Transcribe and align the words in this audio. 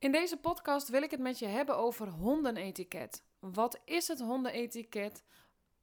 In 0.00 0.12
deze 0.12 0.36
podcast 0.36 0.88
wil 0.88 1.02
ik 1.02 1.10
het 1.10 1.20
met 1.20 1.38
je 1.38 1.46
hebben 1.46 1.76
over 1.76 2.08
hondenetiket. 2.08 3.24
Wat 3.38 3.80
is 3.84 4.08
het 4.08 4.20
hondenetiket? 4.20 5.24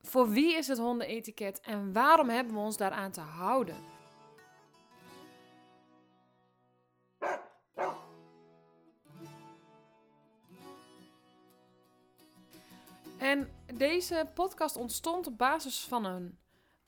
Voor 0.01 0.29
wie 0.29 0.55
is 0.55 0.67
het 0.67 0.78
hondenetiket 0.78 1.59
en 1.59 1.93
waarom 1.93 2.30
hebben 2.30 2.53
we 2.53 2.59
ons 2.59 2.77
daaraan 2.77 3.11
te 3.11 3.22
houden? 3.22 3.75
En 13.18 13.52
deze 13.73 14.31
podcast 14.34 14.75
ontstond 14.75 15.27
op 15.27 15.38
basis 15.38 15.79
van 15.79 16.05
een 16.05 16.39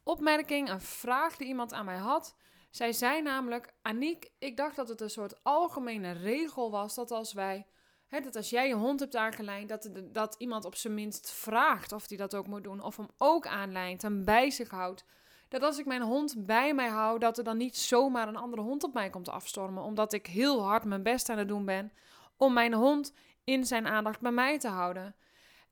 opmerking, 0.04 0.70
een 0.70 0.82
vraag 0.82 1.38
die 1.38 1.48
iemand 1.48 1.74
aan 1.74 1.86
mij 1.86 1.98
had. 1.98 2.36
Zij 2.70 2.94
zei 2.94 3.22
namelijk, 3.22 3.74
Aniek, 3.82 4.30
ik 4.40 4.58
dacht 4.58 4.76
dat 4.76 4.90
het 4.90 5.02
een 5.02 5.10
soort 5.10 5.44
algemene 5.44 6.12
regel 6.12 6.72
was 6.72 6.96
dat 6.96 7.12
als 7.12 7.34
wij, 7.34 7.66
hè, 8.08 8.20
dat 8.20 8.36
als 8.36 8.50
jij 8.50 8.68
je 8.68 8.74
hond 8.74 9.00
hebt 9.00 9.16
aangelijnd, 9.16 9.70
dat, 9.70 9.90
dat 10.04 10.36
iemand 10.38 10.66
op 10.66 10.76
zijn 10.76 10.94
minst 10.94 11.32
vraagt 11.32 11.92
of 11.92 12.08
hij 12.08 12.18
dat 12.18 12.36
ook 12.36 12.48
moet 12.48 12.64
doen, 12.64 12.84
of 12.84 12.98
hem 12.98 13.10
ook 13.18 13.48
aanlijnt 13.48 14.04
en 14.04 14.26
bij 14.26 14.50
zich 14.50 14.70
houdt. 14.70 15.06
Dat 15.48 15.62
als 15.62 15.78
ik 15.80 15.86
mijn 15.86 16.02
hond 16.02 16.46
bij 16.46 16.74
mij 16.74 16.88
hou, 16.88 17.20
dat 17.20 17.38
er 17.38 17.44
dan 17.44 17.58
niet 17.58 17.78
zomaar 17.78 18.28
een 18.28 18.36
andere 18.36 18.62
hond 18.62 18.84
op 18.84 18.94
mij 18.94 19.10
komt 19.10 19.30
afstormen, 19.30 19.84
omdat 19.84 20.14
ik 20.14 20.28
heel 20.28 20.64
hard 20.64 20.84
mijn 20.84 21.04
best 21.04 21.30
aan 21.30 21.38
het 21.38 21.48
doen 21.48 21.66
ben 21.66 21.92
om 22.38 22.54
mijn 22.54 22.74
hond 22.74 23.14
in 23.44 23.66
zijn 23.66 23.88
aandacht 23.88 24.20
bij 24.20 24.32
mij 24.32 24.60
te 24.60 24.68
houden. 24.68 25.16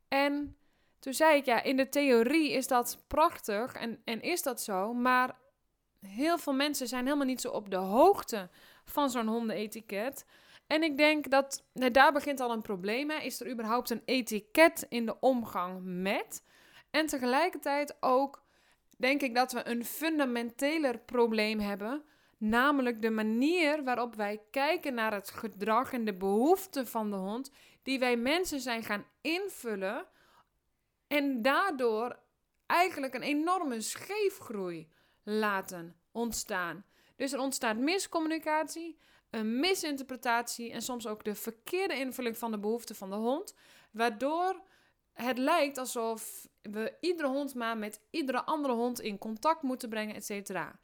En 0.08 0.58
toen 1.00 1.14
zei 1.14 1.38
ik, 1.38 1.46
ja, 1.46 1.64
in 1.64 1.78
de 1.78 1.90
theorie 1.90 2.52
is 2.52 2.68
dat 2.68 3.04
prachtig 3.08 3.74
en, 3.74 4.02
en 4.04 4.22
is 4.22 4.44
dat 4.44 4.62
zo, 4.62 4.94
maar 4.94 5.36
heel 6.08 6.38
veel 6.38 6.54
mensen 6.54 6.88
zijn 6.88 7.06
helemaal 7.06 7.26
niet 7.26 7.42
zo 7.42 7.50
op 7.50 7.70
de 7.70 7.76
hoogte 7.76 8.50
van 8.86 9.10
zo'n 9.10 9.28
hondenetiket. 9.28 10.26
En 10.68 10.84
ik 10.84 10.98
denk 10.98 11.30
dat 11.30 11.64
daar 11.74 12.14
begint 12.14 12.40
al 12.40 12.52
een 12.52 12.62
probleem. 12.62 13.10
Hè. 13.10 13.18
Is 13.18 13.40
er 13.40 13.52
überhaupt 13.52 13.90
een 13.90 14.02
etiket 14.06 14.86
in 14.90 15.06
de 15.06 15.20
omgang 15.20 15.80
met? 15.84 16.44
En 16.92 17.06
tegelijkertijd 17.06 17.98
ook 18.00 18.44
denk 18.98 19.22
ik 19.22 19.36
dat 19.36 19.52
we 19.52 19.68
een 19.68 19.86
fundamenteler 19.86 21.00
probleem 21.00 21.60
hebben. 21.60 22.04
Namelijk 22.38 23.02
de 23.02 23.10
manier 23.10 23.84
waarop 23.84 24.16
wij 24.16 24.42
kijken 24.52 24.94
naar 24.94 25.14
het 25.14 25.30
gedrag 25.30 25.94
en 25.94 26.06
de 26.06 26.18
behoeften 26.18 26.88
van 26.88 27.10
de 27.10 27.16
hond. 27.16 27.52
Die 27.84 28.00
wij 28.00 28.18
mensen 28.18 28.60
zijn 28.60 28.84
gaan 28.84 29.06
invullen. 29.22 30.06
En 31.08 31.42
daardoor 31.42 32.20
eigenlijk 32.66 33.14
een 33.14 33.22
enorme 33.22 33.82
scheefgroei 33.82 34.92
laten 35.24 35.97
ontstaan. 36.18 36.86
Dus 37.16 37.34
er 37.34 37.40
ontstaat 37.40 37.78
miscommunicatie, 37.78 38.98
een 39.30 39.60
misinterpretatie 39.60 40.72
en 40.72 40.82
soms 40.82 41.08
ook 41.08 41.24
de 41.24 41.36
verkeerde 41.36 41.96
invulling 41.96 42.38
van 42.38 42.52
de 42.52 42.60
behoeften 42.60 42.96
van 42.96 43.10
de 43.10 43.16
hond, 43.16 43.56
waardoor 43.92 44.62
het 45.14 45.38
lijkt 45.38 45.78
alsof 45.78 46.48
we 46.62 46.98
iedere 47.00 47.28
hond 47.28 47.56
maar 47.56 47.78
met 47.78 48.00
iedere 48.10 48.44
andere 48.44 48.74
hond 48.74 49.02
in 49.02 49.18
contact 49.18 49.62
moeten 49.62 49.90
brengen, 49.90 50.16
et 50.16 50.26
cetera. 50.26 50.80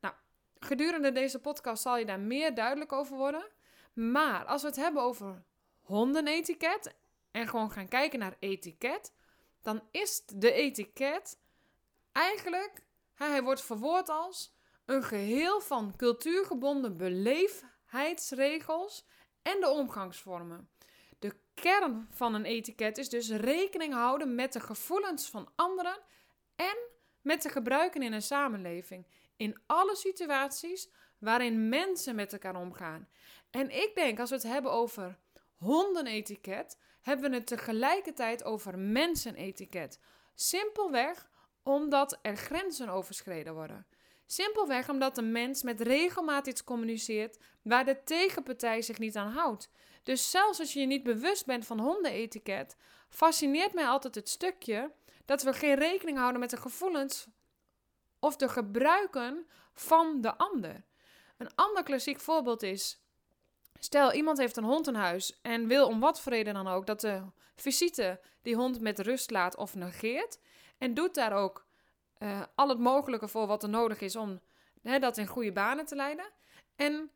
Nou, 0.00 0.14
gedurende 0.58 1.12
deze 1.12 1.38
podcast 1.38 1.82
zal 1.82 1.98
je 1.98 2.04
daar 2.04 2.20
meer 2.20 2.54
duidelijk 2.54 2.92
over 2.92 3.16
worden. 3.16 3.50
Maar 3.92 4.44
als 4.44 4.62
we 4.62 4.68
het 4.68 4.76
hebben 4.76 5.02
over 5.02 5.42
hondenetiket 5.80 6.94
en 7.30 7.48
gewoon 7.48 7.70
gaan 7.70 7.88
kijken 7.88 8.18
naar 8.18 8.36
etiket, 8.38 9.12
dan 9.62 9.82
is 9.90 10.22
de 10.26 10.52
etiket 10.52 11.38
eigenlijk 12.12 12.82
hij 13.14 13.42
wordt 13.42 13.62
verwoord 13.62 14.08
als 14.08 14.53
een 14.84 15.02
geheel 15.02 15.60
van 15.60 15.96
cultuurgebonden 15.96 16.96
beleefheidsregels 16.96 19.06
en 19.42 19.60
de 19.60 19.68
omgangsvormen. 19.68 20.68
De 21.18 21.36
kern 21.54 22.08
van 22.10 22.34
een 22.34 22.44
etiket 22.44 22.98
is 22.98 23.08
dus 23.08 23.30
rekening 23.30 23.92
houden 23.92 24.34
met 24.34 24.52
de 24.52 24.60
gevoelens 24.60 25.30
van 25.30 25.48
anderen 25.56 25.98
en 26.56 26.76
met 27.22 27.42
de 27.42 27.48
gebruiken 27.48 28.02
in 28.02 28.12
een 28.12 28.22
samenleving. 28.22 29.06
In 29.36 29.60
alle 29.66 29.96
situaties 29.96 30.90
waarin 31.18 31.68
mensen 31.68 32.14
met 32.14 32.32
elkaar 32.32 32.56
omgaan. 32.56 33.08
En 33.50 33.70
ik 33.70 33.90
denk 33.94 34.20
als 34.20 34.30
we 34.30 34.36
het 34.36 34.44
hebben 34.44 34.72
over 34.72 35.18
hondenetiket, 35.56 36.78
hebben 37.02 37.30
we 37.30 37.36
het 37.36 37.46
tegelijkertijd 37.46 38.44
over 38.44 38.78
mensenetiket. 38.78 40.00
Simpelweg 40.34 41.30
omdat 41.62 42.18
er 42.22 42.36
grenzen 42.36 42.88
overschreden 42.88 43.54
worden. 43.54 43.86
Simpelweg 44.26 44.88
omdat 44.88 45.14
de 45.14 45.22
mens 45.22 45.62
met 45.62 45.80
regelmaat 45.80 46.46
iets 46.46 46.64
communiceert 46.64 47.38
waar 47.62 47.84
de 47.84 48.02
tegenpartij 48.04 48.82
zich 48.82 48.98
niet 48.98 49.16
aan 49.16 49.32
houdt. 49.32 49.70
Dus 50.02 50.30
zelfs 50.30 50.60
als 50.60 50.72
je 50.72 50.80
je 50.80 50.86
niet 50.86 51.02
bewust 51.02 51.46
bent 51.46 51.66
van 51.66 51.78
hondenetiket, 51.78 52.76
fascineert 53.08 53.74
mij 53.74 53.86
altijd 53.86 54.14
het 54.14 54.28
stukje 54.28 54.92
dat 55.24 55.42
we 55.42 55.52
geen 55.52 55.74
rekening 55.74 56.18
houden 56.18 56.40
met 56.40 56.50
de 56.50 56.56
gevoelens 56.56 57.26
of 58.18 58.36
de 58.36 58.48
gebruiken 58.48 59.46
van 59.72 60.20
de 60.20 60.36
ander. 60.36 60.84
Een 61.36 61.54
ander 61.54 61.82
klassiek 61.82 62.20
voorbeeld 62.20 62.62
is: 62.62 63.02
stel 63.78 64.12
iemand 64.12 64.38
heeft 64.38 64.56
een 64.56 64.64
hond 64.64 64.86
in 64.86 64.94
huis 64.94 65.38
en 65.42 65.66
wil 65.66 65.86
om 65.86 66.00
wat 66.00 66.20
voor 66.20 66.32
reden 66.32 66.54
dan 66.54 66.68
ook 66.68 66.86
dat 66.86 67.00
de 67.00 67.22
visite 67.56 68.20
die 68.42 68.56
hond 68.56 68.80
met 68.80 68.98
rust 68.98 69.30
laat 69.30 69.56
of 69.56 69.74
negeert, 69.74 70.38
en 70.78 70.94
doet 70.94 71.14
daar 71.14 71.32
ook 71.32 71.63
uh, 72.24 72.42
al 72.54 72.68
het 72.68 72.78
mogelijke 72.78 73.28
voor 73.28 73.46
wat 73.46 73.62
er 73.62 73.68
nodig 73.68 74.00
is 74.00 74.16
om 74.16 74.40
hè, 74.82 74.98
dat 74.98 75.16
in 75.16 75.26
goede 75.26 75.52
banen 75.52 75.84
te 75.84 75.96
leiden. 75.96 76.32
En 76.76 77.10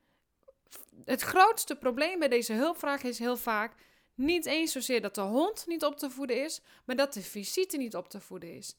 het 1.04 1.20
grootste 1.20 1.76
probleem 1.76 2.18
bij 2.18 2.28
deze 2.28 2.52
hulpvraag 2.52 3.02
is 3.02 3.18
heel 3.18 3.36
vaak 3.36 3.74
niet 4.14 4.46
eens 4.46 4.72
zozeer 4.72 5.00
dat 5.00 5.14
de 5.14 5.20
hond 5.20 5.66
niet 5.66 5.84
op 5.84 5.96
te 5.96 6.10
voeden 6.10 6.44
is, 6.44 6.60
maar 6.84 6.96
dat 6.96 7.12
de 7.12 7.22
visite 7.22 7.76
niet 7.76 7.96
op 7.96 8.08
te 8.08 8.20
voeden 8.20 8.54
is. 8.54 8.76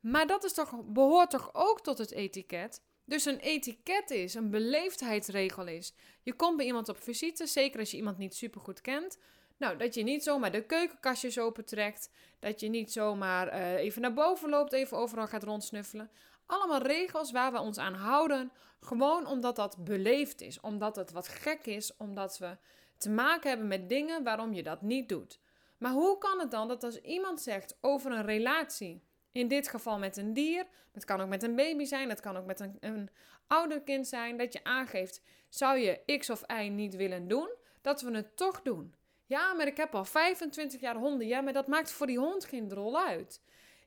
Maar 0.00 0.26
dat 0.26 0.44
is 0.44 0.52
toch, 0.52 0.84
behoort 0.84 1.30
toch 1.30 1.50
ook 1.52 1.80
tot 1.80 1.98
het 1.98 2.10
etiket? 2.10 2.82
Dus 3.04 3.24
een 3.24 3.38
etiket 3.38 4.10
is, 4.10 4.34
een 4.34 4.50
beleefdheidsregel 4.50 5.66
is. 5.66 5.92
Je 6.22 6.32
komt 6.32 6.56
bij 6.56 6.66
iemand 6.66 6.88
op 6.88 7.02
visite, 7.02 7.46
zeker 7.46 7.80
als 7.80 7.90
je 7.90 7.96
iemand 7.96 8.18
niet 8.18 8.34
super 8.34 8.60
goed 8.60 8.80
kent. 8.80 9.18
Nou, 9.60 9.76
dat 9.76 9.94
je 9.94 10.02
niet 10.02 10.22
zomaar 10.22 10.50
de 10.50 10.62
keukenkastjes 10.62 11.38
opentrekt. 11.38 12.10
Dat 12.38 12.60
je 12.60 12.68
niet 12.68 12.92
zomaar 12.92 13.54
uh, 13.54 13.74
even 13.74 14.02
naar 14.02 14.12
boven 14.12 14.48
loopt, 14.48 14.72
even 14.72 14.96
overal 14.96 15.26
gaat 15.26 15.42
rondsnuffelen. 15.42 16.10
Allemaal 16.46 16.82
regels 16.82 17.32
waar 17.32 17.52
we 17.52 17.58
ons 17.58 17.78
aan 17.78 17.94
houden. 17.94 18.52
Gewoon 18.80 19.26
omdat 19.26 19.56
dat 19.56 19.84
beleefd 19.84 20.40
is. 20.40 20.60
Omdat 20.60 20.96
het 20.96 21.12
wat 21.12 21.28
gek 21.28 21.66
is. 21.66 21.96
Omdat 21.96 22.38
we 22.38 22.56
te 22.96 23.10
maken 23.10 23.48
hebben 23.48 23.68
met 23.68 23.88
dingen 23.88 24.22
waarom 24.22 24.52
je 24.52 24.62
dat 24.62 24.82
niet 24.82 25.08
doet. 25.08 25.40
Maar 25.78 25.92
hoe 25.92 26.18
kan 26.18 26.38
het 26.38 26.50
dan 26.50 26.68
dat 26.68 26.84
als 26.84 27.00
iemand 27.00 27.40
zegt 27.40 27.76
over 27.80 28.12
een 28.12 28.24
relatie, 28.24 29.02
in 29.32 29.48
dit 29.48 29.68
geval 29.68 29.98
met 29.98 30.16
een 30.16 30.32
dier, 30.32 30.66
het 30.92 31.04
kan 31.04 31.20
ook 31.20 31.28
met 31.28 31.42
een 31.42 31.56
baby 31.56 31.84
zijn, 31.84 32.08
het 32.08 32.20
kan 32.20 32.36
ook 32.36 32.46
met 32.46 32.60
een, 32.60 32.76
een 32.80 33.10
ouder 33.46 33.80
kind 33.80 34.08
zijn, 34.08 34.36
dat 34.36 34.52
je 34.52 34.64
aangeeft, 34.64 35.22
zou 35.48 35.78
je 35.78 36.18
X 36.18 36.30
of 36.30 36.42
Y 36.60 36.68
niet 36.68 36.96
willen 36.96 37.28
doen, 37.28 37.50
dat 37.80 38.00
we 38.00 38.10
het 38.10 38.36
toch 38.36 38.62
doen. 38.62 38.94
Ja, 39.30 39.52
maar 39.52 39.66
ik 39.66 39.76
heb 39.76 39.94
al 39.94 40.04
25 40.04 40.80
jaar 40.80 40.96
honden. 40.96 41.26
Ja, 41.26 41.40
maar 41.40 41.52
dat 41.52 41.66
maakt 41.66 41.92
voor 41.92 42.06
die 42.06 42.18
hond 42.18 42.44
geen 42.44 42.68
drol 42.68 43.00
uit. 43.00 43.40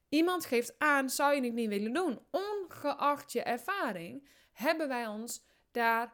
Iemand 0.09 0.45
geeft 0.45 0.75
aan, 0.77 1.09
zou 1.09 1.35
je 1.35 1.41
het 1.41 1.53
niet 1.53 1.69
willen 1.69 1.93
doen? 1.93 2.19
Ongeacht 2.29 3.31
je 3.31 3.43
ervaring, 3.43 4.29
hebben 4.51 4.87
wij 4.87 5.07
ons 5.07 5.45
daar, 5.71 6.13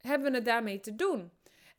hebben 0.00 0.30
we 0.30 0.36
het 0.36 0.44
daarmee 0.44 0.80
te 0.80 0.94
doen. 0.94 1.32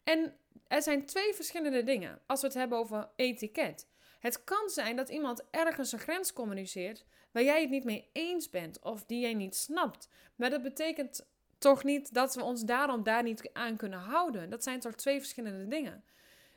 En 0.03 0.37
er 0.67 0.81
zijn 0.81 1.05
twee 1.05 1.33
verschillende 1.33 1.83
dingen 1.83 2.21
als 2.25 2.41
we 2.41 2.47
het 2.47 2.55
hebben 2.55 2.77
over 2.77 3.09
etiket. 3.15 3.87
Het 4.19 4.43
kan 4.43 4.69
zijn 4.69 4.95
dat 4.95 5.09
iemand 5.09 5.43
ergens 5.51 5.91
een 5.91 5.99
grens 5.99 6.33
communiceert 6.33 7.05
waar 7.31 7.43
jij 7.43 7.61
het 7.61 7.69
niet 7.69 7.83
mee 7.83 8.09
eens 8.13 8.49
bent 8.49 8.79
of 8.81 9.05
die 9.05 9.19
jij 9.19 9.33
niet 9.33 9.55
snapt. 9.55 10.09
Maar 10.35 10.49
dat 10.49 10.61
betekent 10.61 11.27
toch 11.57 11.83
niet 11.83 12.13
dat 12.13 12.35
we 12.35 12.43
ons 12.43 12.61
daarom 12.61 13.03
daar 13.03 13.23
niet 13.23 13.49
aan 13.53 13.77
kunnen 13.77 13.99
houden. 13.99 14.49
Dat 14.49 14.63
zijn 14.63 14.79
toch 14.79 14.95
twee 14.95 15.19
verschillende 15.19 15.67
dingen. 15.67 16.03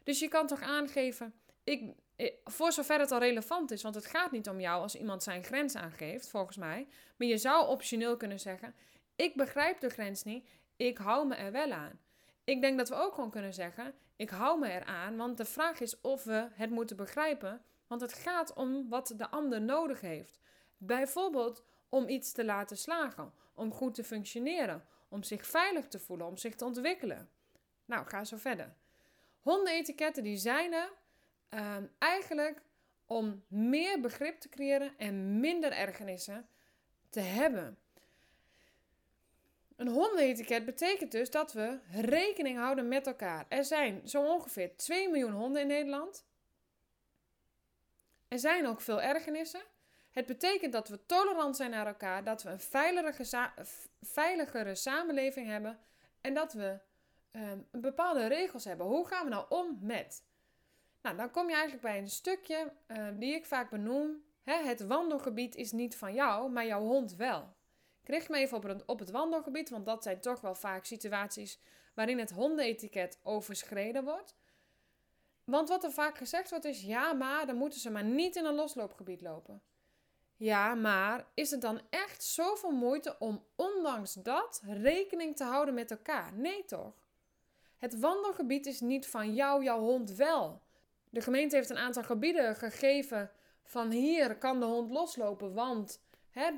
Dus 0.02 0.18
je 0.18 0.28
kan 0.28 0.46
toch 0.46 0.60
aangeven, 0.60 1.34
ik, 1.64 1.94
eh, 2.16 2.32
voor 2.44 2.72
zover 2.72 2.98
het 2.98 3.12
al 3.12 3.18
relevant 3.18 3.70
is, 3.70 3.82
want 3.82 3.94
het 3.94 4.06
gaat 4.06 4.30
niet 4.30 4.48
om 4.48 4.60
jou 4.60 4.82
als 4.82 4.94
iemand 4.94 5.22
zijn 5.22 5.44
grens 5.44 5.76
aangeeft, 5.76 6.28
volgens 6.28 6.56
mij. 6.56 6.88
Maar 7.16 7.28
je 7.28 7.38
zou 7.38 7.68
optioneel 7.68 8.16
kunnen 8.16 8.40
zeggen, 8.40 8.74
ik 9.16 9.34
begrijp 9.34 9.80
de 9.80 9.88
grens 9.88 10.22
niet, 10.22 10.48
ik 10.76 10.98
hou 10.98 11.26
me 11.26 11.34
er 11.34 11.52
wel 11.52 11.72
aan. 11.72 12.00
Ik 12.44 12.60
denk 12.60 12.78
dat 12.78 12.88
we 12.88 12.94
ook 12.94 13.14
gewoon 13.14 13.30
kunnen 13.30 13.54
zeggen, 13.54 13.94
ik 14.16 14.30
hou 14.30 14.58
me 14.58 14.70
eraan, 14.70 15.16
want 15.16 15.36
de 15.36 15.44
vraag 15.44 15.80
is 15.80 16.00
of 16.00 16.24
we 16.24 16.48
het 16.52 16.70
moeten 16.70 16.96
begrijpen, 16.96 17.62
want 17.86 18.00
het 18.00 18.12
gaat 18.12 18.52
om 18.52 18.88
wat 18.88 19.12
de 19.16 19.30
ander 19.30 19.60
nodig 19.60 20.00
heeft. 20.00 20.40
Bijvoorbeeld 20.76 21.64
om 21.88 22.08
iets 22.08 22.32
te 22.32 22.44
laten 22.44 22.76
slagen, 22.76 23.32
om 23.54 23.72
goed 23.72 23.94
te 23.94 24.04
functioneren, 24.04 24.84
om 25.08 25.22
zich 25.22 25.46
veilig 25.46 25.88
te 25.88 25.98
voelen, 25.98 26.26
om 26.26 26.36
zich 26.36 26.54
te 26.54 26.64
ontwikkelen. 26.64 27.30
Nou, 27.84 28.06
ga 28.06 28.24
zo 28.24 28.36
verder. 28.36 28.74
Hondenetiketten 29.42 30.22
die 30.22 30.36
zijn 30.36 30.72
er 30.72 30.92
ehm, 31.48 31.84
eigenlijk 31.98 32.62
om 33.06 33.44
meer 33.48 34.00
begrip 34.00 34.40
te 34.40 34.48
creëren 34.48 34.94
en 34.98 35.40
minder 35.40 35.72
ergernissen 35.72 36.48
te 37.10 37.20
hebben. 37.20 37.78
Een 39.76 39.88
hondenetiket 39.88 40.64
betekent 40.64 41.12
dus 41.12 41.30
dat 41.30 41.52
we 41.52 41.78
rekening 41.90 42.58
houden 42.58 42.88
met 42.88 43.06
elkaar. 43.06 43.46
Er 43.48 43.64
zijn 43.64 44.08
zo 44.08 44.22
ongeveer 44.22 44.76
2 44.76 45.08
miljoen 45.08 45.32
honden 45.32 45.62
in 45.62 45.66
Nederland. 45.68 46.24
Er 48.28 48.38
zijn 48.38 48.66
ook 48.66 48.80
veel 48.80 49.02
ergernissen. 49.02 49.62
Het 50.10 50.26
betekent 50.26 50.72
dat 50.72 50.88
we 50.88 51.06
tolerant 51.06 51.56
zijn 51.56 51.70
naar 51.70 51.86
elkaar, 51.86 52.24
dat 52.24 52.42
we 52.42 52.50
een 52.50 52.60
veiligere, 52.60 53.52
veiligere 54.02 54.74
samenleving 54.74 55.46
hebben 55.46 55.78
en 56.20 56.34
dat 56.34 56.52
we 56.52 56.78
um, 57.32 57.66
bepaalde 57.70 58.26
regels 58.26 58.64
hebben. 58.64 58.86
Hoe 58.86 59.06
gaan 59.06 59.24
we 59.24 59.30
nou 59.30 59.46
om 59.48 59.78
met? 59.80 60.24
Nou, 61.02 61.16
dan 61.16 61.30
kom 61.30 61.48
je 61.48 61.54
eigenlijk 61.54 61.82
bij 61.82 61.98
een 61.98 62.10
stukje 62.10 62.72
uh, 62.86 63.08
die 63.14 63.34
ik 63.34 63.46
vaak 63.46 63.70
benoem. 63.70 64.22
Hè, 64.42 64.54
het 64.54 64.86
wandelgebied 64.86 65.54
is 65.54 65.72
niet 65.72 65.96
van 65.96 66.14
jou, 66.14 66.50
maar 66.50 66.66
jouw 66.66 66.82
hond 66.82 67.16
wel. 67.16 67.54
Ik 68.02 68.08
richt 68.08 68.28
me 68.28 68.36
even 68.36 68.56
op 68.56 68.62
het, 68.62 68.84
op 68.84 68.98
het 68.98 69.10
wandelgebied, 69.10 69.70
want 69.70 69.86
dat 69.86 70.02
zijn 70.02 70.20
toch 70.20 70.40
wel 70.40 70.54
vaak 70.54 70.84
situaties 70.84 71.60
waarin 71.94 72.18
het 72.18 72.30
hondenetiket 72.30 73.20
overschreden 73.22 74.04
wordt. 74.04 74.34
Want 75.44 75.68
wat 75.68 75.84
er 75.84 75.92
vaak 75.92 76.18
gezegd 76.18 76.50
wordt 76.50 76.64
is: 76.64 76.82
ja, 76.82 77.12
maar 77.12 77.46
dan 77.46 77.56
moeten 77.56 77.80
ze 77.80 77.90
maar 77.90 78.04
niet 78.04 78.36
in 78.36 78.44
een 78.44 78.54
losloopgebied 78.54 79.20
lopen. 79.20 79.62
Ja, 80.36 80.74
maar 80.74 81.26
is 81.34 81.50
het 81.50 81.60
dan 81.60 81.80
echt 81.90 82.24
zoveel 82.24 82.70
moeite 82.70 83.16
om 83.18 83.44
ondanks 83.56 84.14
dat 84.14 84.62
rekening 84.64 85.36
te 85.36 85.44
houden 85.44 85.74
met 85.74 85.90
elkaar? 85.90 86.32
Nee 86.32 86.64
toch? 86.64 86.99
Het 87.80 87.98
wandelgebied 87.98 88.66
is 88.66 88.80
niet 88.80 89.06
van 89.06 89.34
jou, 89.34 89.64
jouw 89.64 89.80
hond 89.80 90.14
wel. 90.14 90.60
De 91.10 91.20
gemeente 91.20 91.56
heeft 91.56 91.70
een 91.70 91.76
aantal 91.76 92.02
gebieden 92.02 92.56
gegeven 92.56 93.30
van 93.64 93.90
hier 93.90 94.36
kan 94.36 94.60
de 94.60 94.66
hond 94.66 94.90
loslopen, 94.90 95.54
want 95.54 96.00
hè, 96.30 96.50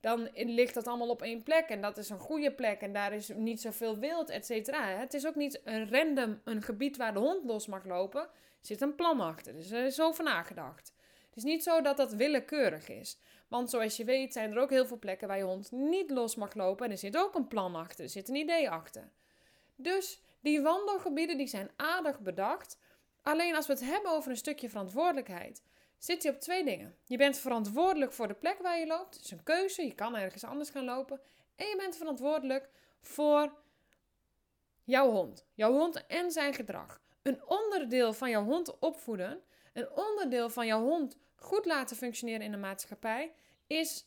dan 0.00 0.28
ligt 0.32 0.74
dat 0.74 0.86
allemaal 0.86 1.08
op 1.08 1.22
één 1.22 1.42
plek 1.42 1.68
en 1.68 1.80
dat 1.80 1.96
is 1.96 2.08
een 2.08 2.18
goede 2.18 2.52
plek 2.52 2.80
en 2.80 2.92
daar 2.92 3.12
is 3.12 3.28
niet 3.28 3.60
zoveel 3.60 3.98
wild, 3.98 4.30
et 4.30 4.46
cetera. 4.46 4.86
Het 4.86 5.14
is 5.14 5.26
ook 5.26 5.34
niet 5.34 5.60
een 5.64 5.90
random 5.90 6.40
een 6.44 6.62
gebied 6.62 6.96
waar 6.96 7.12
de 7.12 7.18
hond 7.18 7.44
los 7.44 7.66
mag 7.66 7.84
lopen. 7.84 8.20
Er 8.20 8.28
zit 8.60 8.80
een 8.80 8.94
plan 8.94 9.20
achter, 9.20 9.54
dus 9.54 9.70
er 9.70 9.84
is 9.84 10.00
over 10.00 10.24
nagedacht. 10.24 10.92
Het 11.28 11.36
is 11.36 11.44
niet 11.44 11.62
zo 11.62 11.80
dat 11.80 11.96
dat 11.96 12.12
willekeurig 12.12 12.88
is. 12.88 13.18
Want 13.48 13.70
zoals 13.70 13.96
je 13.96 14.04
weet 14.04 14.32
zijn 14.32 14.52
er 14.52 14.58
ook 14.58 14.70
heel 14.70 14.86
veel 14.86 14.98
plekken 14.98 15.28
waar 15.28 15.38
je 15.38 15.44
hond 15.44 15.72
niet 15.72 16.10
los 16.10 16.36
mag 16.36 16.54
lopen 16.54 16.86
en 16.86 16.92
er 16.92 16.98
zit 16.98 17.16
ook 17.16 17.34
een 17.34 17.48
plan 17.48 17.74
achter, 17.74 18.04
er 18.04 18.10
zit 18.10 18.28
een 18.28 18.34
idee 18.34 18.70
achter. 18.70 19.08
Dus 19.76 20.22
die 20.40 20.60
wandelgebieden 20.60 21.36
die 21.36 21.46
zijn 21.46 21.70
aardig 21.76 22.20
bedacht. 22.20 22.78
Alleen 23.22 23.54
als 23.54 23.66
we 23.66 23.72
het 23.72 23.84
hebben 23.84 24.10
over 24.10 24.30
een 24.30 24.36
stukje 24.36 24.68
verantwoordelijkheid, 24.68 25.62
zit 25.98 26.22
je 26.22 26.30
op 26.30 26.40
twee 26.40 26.64
dingen. 26.64 26.96
Je 27.04 27.16
bent 27.16 27.38
verantwoordelijk 27.38 28.12
voor 28.12 28.28
de 28.28 28.34
plek 28.34 28.58
waar 28.58 28.78
je 28.78 28.86
loopt. 28.86 29.14
Het 29.14 29.24
is 29.24 29.30
een 29.30 29.42
keuze, 29.42 29.86
je 29.86 29.94
kan 29.94 30.16
ergens 30.16 30.44
anders 30.44 30.70
gaan 30.70 30.84
lopen. 30.84 31.20
En 31.56 31.66
je 31.66 31.76
bent 31.76 31.96
verantwoordelijk 31.96 32.70
voor 33.00 33.52
jouw 34.84 35.10
hond. 35.10 35.46
Jouw 35.54 35.72
hond 35.72 36.06
en 36.06 36.30
zijn 36.30 36.54
gedrag. 36.54 37.00
Een 37.22 37.46
onderdeel 37.46 38.12
van 38.12 38.30
jouw 38.30 38.44
hond 38.44 38.78
opvoeden, 38.78 39.42
een 39.72 39.90
onderdeel 39.90 40.50
van 40.50 40.66
jouw 40.66 40.82
hond 40.82 41.16
goed 41.36 41.64
laten 41.64 41.96
functioneren 41.96 42.42
in 42.42 42.50
de 42.50 42.56
maatschappij, 42.56 43.34
is 43.66 44.06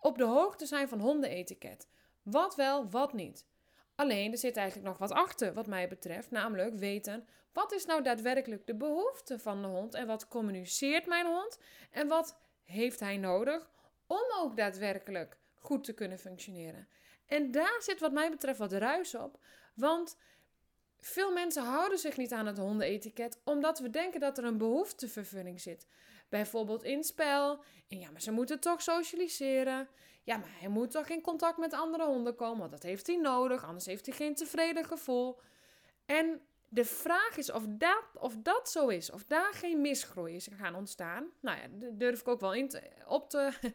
op 0.00 0.18
de 0.18 0.24
hoogte 0.24 0.66
zijn 0.66 0.88
van 0.88 1.00
hondenetiket. 1.00 1.88
Wat 2.22 2.54
wel, 2.54 2.90
wat 2.90 3.12
niet. 3.12 3.46
Alleen 3.98 4.32
er 4.32 4.38
zit 4.38 4.56
eigenlijk 4.56 4.88
nog 4.88 4.98
wat 4.98 5.12
achter, 5.12 5.52
wat 5.52 5.66
mij 5.66 5.88
betreft, 5.88 6.30
namelijk 6.30 6.74
weten 6.74 7.26
wat 7.52 7.72
is 7.72 7.84
nou 7.84 8.02
daadwerkelijk 8.02 8.66
de 8.66 8.74
behoefte 8.74 9.38
van 9.38 9.62
de 9.62 9.68
hond 9.68 9.94
en 9.94 10.06
wat 10.06 10.28
communiceert 10.28 11.06
mijn 11.06 11.26
hond 11.26 11.58
en 11.90 12.08
wat 12.08 12.38
heeft 12.64 13.00
hij 13.00 13.16
nodig 13.16 13.70
om 14.06 14.22
ook 14.36 14.56
daadwerkelijk 14.56 15.38
goed 15.54 15.84
te 15.84 15.94
kunnen 15.94 16.18
functioneren. 16.18 16.88
En 17.26 17.50
daar 17.50 17.76
zit 17.78 18.00
wat 18.00 18.12
mij 18.12 18.30
betreft 18.30 18.58
wat 18.58 18.72
ruis 18.72 19.14
op, 19.14 19.38
want 19.74 20.16
veel 21.00 21.32
mensen 21.32 21.62
houden 21.62 21.98
zich 21.98 22.16
niet 22.16 22.32
aan 22.32 22.46
het 22.46 22.58
hondenetiket 22.58 23.40
omdat 23.44 23.78
we 23.78 23.90
denken 23.90 24.20
dat 24.20 24.38
er 24.38 24.44
een 24.44 24.58
behoeftevervulling 24.58 25.60
zit. 25.60 25.86
Bijvoorbeeld 26.28 26.82
in 26.82 27.04
spel. 27.04 27.62
En 27.88 27.98
ja, 27.98 28.10
maar 28.10 28.22
ze 28.22 28.30
moeten 28.30 28.60
toch 28.60 28.82
socialiseren. 28.82 29.88
Ja, 30.28 30.36
maar 30.36 30.54
hij 30.58 30.68
moet 30.68 30.90
toch 30.90 31.08
in 31.08 31.20
contact 31.20 31.58
met 31.58 31.72
andere 31.72 32.04
honden 32.04 32.34
komen, 32.34 32.58
want 32.58 32.70
dat 32.70 32.82
heeft 32.82 33.06
hij 33.06 33.16
nodig, 33.16 33.64
anders 33.64 33.86
heeft 33.86 34.06
hij 34.06 34.14
geen 34.14 34.34
tevreden 34.34 34.84
gevoel. 34.84 35.40
En 36.06 36.40
de 36.68 36.84
vraag 36.84 37.36
is 37.36 37.52
of 37.52 37.64
dat, 37.68 38.04
of 38.18 38.36
dat 38.38 38.70
zo 38.70 38.88
is, 38.88 39.10
of 39.10 39.24
daar 39.24 39.54
geen 39.54 39.80
misgroei 39.80 40.34
is 40.34 40.48
gaan 40.56 40.74
ontstaan. 40.74 41.26
Nou 41.40 41.58
ja, 41.58 41.88
durf 41.92 42.20
ik 42.20 42.28
ook 42.28 42.40
wel 42.40 42.66
op, 43.06 43.30
te, 43.30 43.52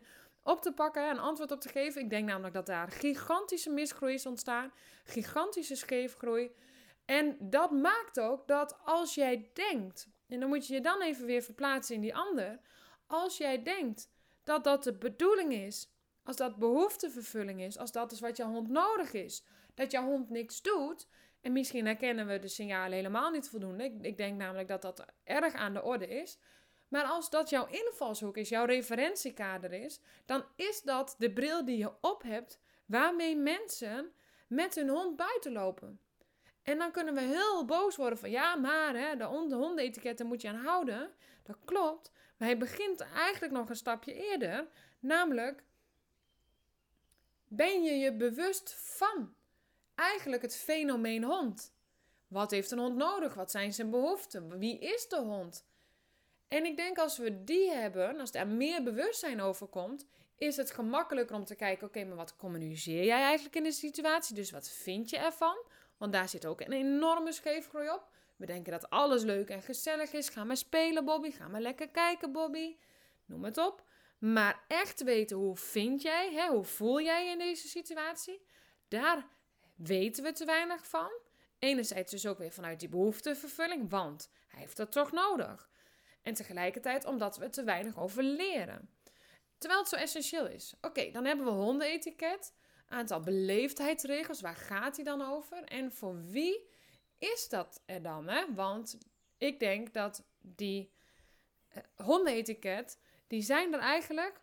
op 0.53 0.61
te 0.61 0.71
pakken, 0.71 1.09
een 1.09 1.19
antwoord 1.19 1.51
op 1.51 1.61
te 1.61 1.69
geven. 1.69 2.01
Ik 2.01 2.09
denk 2.09 2.27
namelijk 2.27 2.53
dat 2.53 2.65
daar 2.65 2.91
gigantische 2.91 3.69
misgroei 3.69 4.13
is 4.13 4.25
ontstaan, 4.25 4.71
gigantische 5.03 5.75
scheefgroei. 5.75 6.51
En 7.05 7.38
dat 7.39 7.71
maakt 7.71 8.19
ook 8.19 8.47
dat 8.47 8.77
als 8.83 9.15
jij 9.15 9.50
denkt, 9.53 10.07
en 10.27 10.39
dan 10.39 10.50
moet 10.50 10.67
je 10.67 10.73
je 10.73 10.81
dan 10.81 11.01
even 11.01 11.25
weer 11.25 11.41
verplaatsen 11.41 11.95
in 11.95 12.01
die 12.01 12.15
ander, 12.15 12.59
als 13.07 13.38
jij 13.38 13.63
denkt 13.63 14.09
dat 14.44 14.63
dat 14.63 14.83
de 14.83 14.94
bedoeling 14.94 15.53
is 15.53 15.92
als 16.23 16.35
dat 16.35 16.55
behoeftevervulling 16.55 17.61
is, 17.61 17.77
als 17.77 17.91
dat 17.91 18.11
is 18.11 18.19
wat 18.19 18.37
jouw 18.37 18.51
hond 18.51 18.69
nodig 18.69 19.13
is, 19.13 19.43
dat 19.73 19.91
jouw 19.91 20.05
hond 20.05 20.29
niks 20.29 20.61
doet, 20.61 21.07
en 21.41 21.51
misschien 21.51 21.85
herkennen 21.85 22.27
we 22.27 22.39
de 22.39 22.47
signalen 22.47 22.91
helemaal 22.91 23.31
niet 23.31 23.49
voldoende. 23.49 23.83
Ik, 23.83 23.93
ik, 24.01 24.17
denk 24.17 24.37
namelijk 24.37 24.67
dat 24.67 24.81
dat 24.81 25.05
erg 25.23 25.53
aan 25.53 25.73
de 25.73 25.83
orde 25.83 26.07
is. 26.07 26.37
Maar 26.87 27.03
als 27.03 27.29
dat 27.29 27.49
jouw 27.49 27.67
invalshoek 27.67 28.37
is, 28.37 28.49
jouw 28.49 28.65
referentiekader 28.65 29.73
is, 29.73 29.99
dan 30.25 30.45
is 30.55 30.81
dat 30.81 31.15
de 31.17 31.33
bril 31.33 31.65
die 31.65 31.77
je 31.77 31.91
op 32.01 32.23
hebt 32.23 32.59
waarmee 32.85 33.35
mensen 33.35 34.11
met 34.47 34.75
hun 34.75 34.89
hond 34.89 35.15
buiten 35.15 35.51
lopen. 35.51 35.99
En 36.61 36.77
dan 36.77 36.91
kunnen 36.91 37.13
we 37.13 37.21
heel 37.21 37.65
boos 37.65 37.95
worden 37.95 38.19
van 38.19 38.29
ja, 38.29 38.55
maar 38.55 38.95
hè, 38.95 39.15
de, 39.15 39.23
hondenetiketten 39.23 40.25
moet 40.25 40.41
je 40.41 40.47
aan 40.47 40.65
houden. 40.65 41.11
Dat 41.43 41.57
klopt. 41.65 42.11
Maar 42.37 42.47
hij 42.47 42.57
begint 42.57 43.01
eigenlijk 43.01 43.53
nog 43.53 43.69
een 43.69 43.75
stapje 43.75 44.13
eerder. 44.13 44.67
Namelijk 44.99 45.63
ben 47.55 47.83
je 47.83 47.91
je 47.91 48.13
bewust 48.13 48.73
van 48.77 49.33
eigenlijk 49.95 50.41
het 50.41 50.55
fenomeen 50.55 51.23
hond? 51.23 51.73
Wat 52.27 52.51
heeft 52.51 52.71
een 52.71 52.79
hond 52.79 52.95
nodig? 52.95 53.33
Wat 53.33 53.51
zijn 53.51 53.73
zijn 53.73 53.89
behoeften? 53.89 54.59
Wie 54.59 54.79
is 54.79 55.07
de 55.07 55.19
hond? 55.19 55.65
En 56.47 56.65
ik 56.65 56.77
denk 56.77 56.97
als 56.97 57.17
we 57.17 57.44
die 57.44 57.71
hebben, 57.71 58.19
als 58.19 58.33
er 58.33 58.47
meer 58.47 58.83
bewustzijn 58.83 59.41
over 59.41 59.67
komt, 59.67 60.05
is 60.35 60.57
het 60.57 60.71
gemakkelijker 60.71 61.35
om 61.35 61.45
te 61.45 61.55
kijken: 61.55 61.88
oké, 61.88 62.03
maar 62.03 62.15
wat 62.15 62.35
communiceer 62.35 63.05
jij 63.05 63.21
eigenlijk 63.21 63.55
in 63.55 63.63
de 63.63 63.71
situatie? 63.71 64.35
Dus 64.35 64.51
wat 64.51 64.69
vind 64.69 65.09
je 65.09 65.17
ervan? 65.17 65.57
Want 65.97 66.13
daar 66.13 66.29
zit 66.29 66.45
ook 66.45 66.61
een 66.61 66.71
enorme 66.71 67.31
scheefgroei 67.31 67.89
op. 67.89 68.07
We 68.35 68.45
denken 68.45 68.71
dat 68.71 68.89
alles 68.89 69.23
leuk 69.23 69.50
en 69.50 69.62
gezellig 69.62 70.13
is. 70.13 70.29
Ga 70.29 70.43
maar 70.43 70.57
spelen, 70.57 71.05
Bobby. 71.05 71.31
Ga 71.31 71.48
maar 71.48 71.62
lekker 71.62 71.89
kijken, 71.89 72.31
Bobby. 72.31 72.75
Noem 73.25 73.43
het 73.43 73.57
op. 73.57 73.83
Maar 74.24 74.63
echt 74.68 75.03
weten 75.03 75.38
hoe 75.38 75.58
vind 75.58 76.01
jij, 76.01 76.34
hè, 76.34 76.48
hoe 76.48 76.63
voel 76.63 77.01
jij 77.01 77.32
in 77.32 77.38
deze 77.38 77.68
situatie, 77.68 78.46
daar 78.88 79.27
weten 79.75 80.24
we 80.24 80.32
te 80.32 80.46
weinig 80.46 80.88
van. 80.88 81.12
Enerzijds 81.60 82.12
dus 82.12 82.25
ook 82.25 82.38
weer 82.38 82.51
vanuit 82.51 82.80
die 82.80 82.89
behoeftevervulling, 82.89 83.89
want 83.89 84.30
hij 84.48 84.60
heeft 84.60 84.77
dat 84.77 84.92
toch 84.92 85.12
nodig. 85.12 85.70
En 86.22 86.34
tegelijkertijd 86.34 87.06
omdat 87.06 87.38
we 87.38 87.50
te 87.50 87.63
weinig 87.63 88.00
over 88.00 88.24
leren. 88.24 88.89
Terwijl 89.58 89.82
het 89.82 89.89
zo 89.89 89.96
essentieel 89.96 90.48
is. 90.48 90.74
Oké, 90.82 91.12
dan 91.12 91.25
hebben 91.25 91.46
we 91.46 91.51
hondenetiket, 91.51 92.53
aantal 92.88 93.20
beleefdheidsregels, 93.20 94.42
waar 94.42 94.56
gaat 94.56 94.96
hij 94.96 95.06
dan 95.06 95.22
over? 95.22 95.63
En 95.63 95.92
voor 95.92 96.25
wie 96.25 96.70
is 97.18 97.50
dat 97.50 97.82
er 97.86 98.01
dan? 98.01 98.27
Hè? 98.27 98.53
Want 98.53 98.98
ik 99.38 99.60
denk 99.60 99.94
dat 99.94 100.24
die 100.42 100.94
uh, 101.75 101.84
hondenetiket 102.06 102.98
die 103.33 103.41
zijn 103.41 103.73
er 103.73 103.79
eigenlijk 103.79 104.41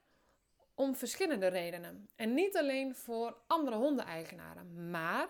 om 0.75 0.97
verschillende 0.97 1.47
redenen. 1.47 2.09
En 2.17 2.35
niet 2.35 2.57
alleen 2.57 2.95
voor 2.95 3.37
andere 3.47 3.77
hondeneigenaren, 3.77 4.91
maar 4.91 5.29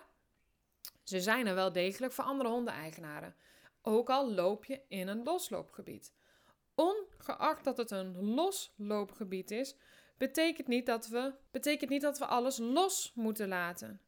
ze 1.03 1.21
zijn 1.21 1.47
er 1.47 1.55
wel 1.55 1.71
degelijk 1.71 2.13
voor 2.13 2.23
andere 2.23 2.49
hondeneigenaren. 2.49 3.35
Ook 3.81 4.09
al 4.09 4.31
loop 4.31 4.65
je 4.65 4.81
in 4.87 5.07
een 5.07 5.23
losloopgebied. 5.23 6.13
Ongeacht 6.75 7.63
dat 7.63 7.77
het 7.77 7.91
een 7.91 8.33
losloopgebied 8.33 9.51
is, 9.51 9.75
betekent 10.17 10.67
niet 10.67 10.85
dat 10.85 11.07
we, 11.07 11.33
betekent 11.51 11.89
niet 11.89 12.01
dat 12.01 12.19
we 12.19 12.25
alles 12.25 12.57
los 12.57 13.11
moeten 13.15 13.47
laten. 13.47 14.01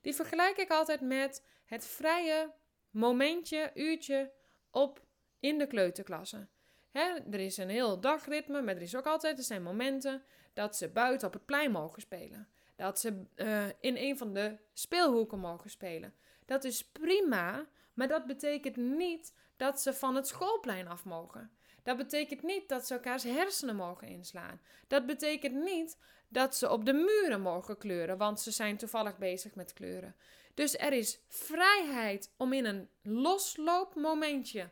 Die 0.00 0.14
vergelijk 0.14 0.56
ik 0.56 0.70
altijd 0.70 1.00
met 1.00 1.44
het 1.64 1.86
vrije 1.86 2.52
momentje, 2.90 3.70
uurtje 3.74 4.32
op 4.70 5.04
in 5.40 5.58
de 5.58 5.66
kleuterklasse. 5.66 6.48
Er 6.94 7.40
is 7.40 7.56
een 7.56 7.68
heel 7.68 8.00
dagritme, 8.00 8.62
maar 8.62 8.74
er 8.74 8.82
is 8.82 8.96
ook 8.96 9.06
altijd, 9.06 9.38
er 9.38 9.44
zijn 9.44 9.62
momenten 9.62 10.22
dat 10.52 10.76
ze 10.76 10.88
buiten 10.88 11.26
op 11.26 11.32
het 11.32 11.46
plein 11.46 11.70
mogen 11.70 12.02
spelen. 12.02 12.48
Dat 12.76 13.00
ze 13.00 13.24
uh, 13.36 13.66
in 13.80 13.96
een 13.96 14.18
van 14.18 14.34
de 14.34 14.56
speelhoeken 14.72 15.38
mogen 15.38 15.70
spelen. 15.70 16.14
Dat 16.44 16.64
is 16.64 16.84
prima, 16.84 17.66
maar 17.94 18.08
dat 18.08 18.26
betekent 18.26 18.76
niet 18.76 19.34
dat 19.56 19.80
ze 19.80 19.94
van 19.94 20.14
het 20.14 20.26
schoolplein 20.26 20.88
af 20.88 21.04
mogen. 21.04 21.50
Dat 21.82 21.96
betekent 21.96 22.42
niet 22.42 22.68
dat 22.68 22.86
ze 22.86 22.94
elkaars 22.94 23.22
hersenen 23.22 23.76
mogen 23.76 24.08
inslaan. 24.08 24.60
Dat 24.88 25.06
betekent 25.06 25.54
niet 25.54 25.98
dat 26.28 26.56
ze 26.56 26.70
op 26.70 26.84
de 26.84 26.92
muren 26.92 27.40
mogen 27.40 27.78
kleuren, 27.78 28.16
want 28.16 28.40
ze 28.40 28.50
zijn 28.50 28.76
toevallig 28.76 29.18
bezig 29.18 29.54
met 29.54 29.72
kleuren. 29.72 30.16
Dus 30.54 30.78
er 30.78 30.92
is 30.92 31.20
vrijheid 31.28 32.32
om 32.36 32.52
in 32.52 32.64
een 32.64 32.88
losloopmomentje 33.02 34.70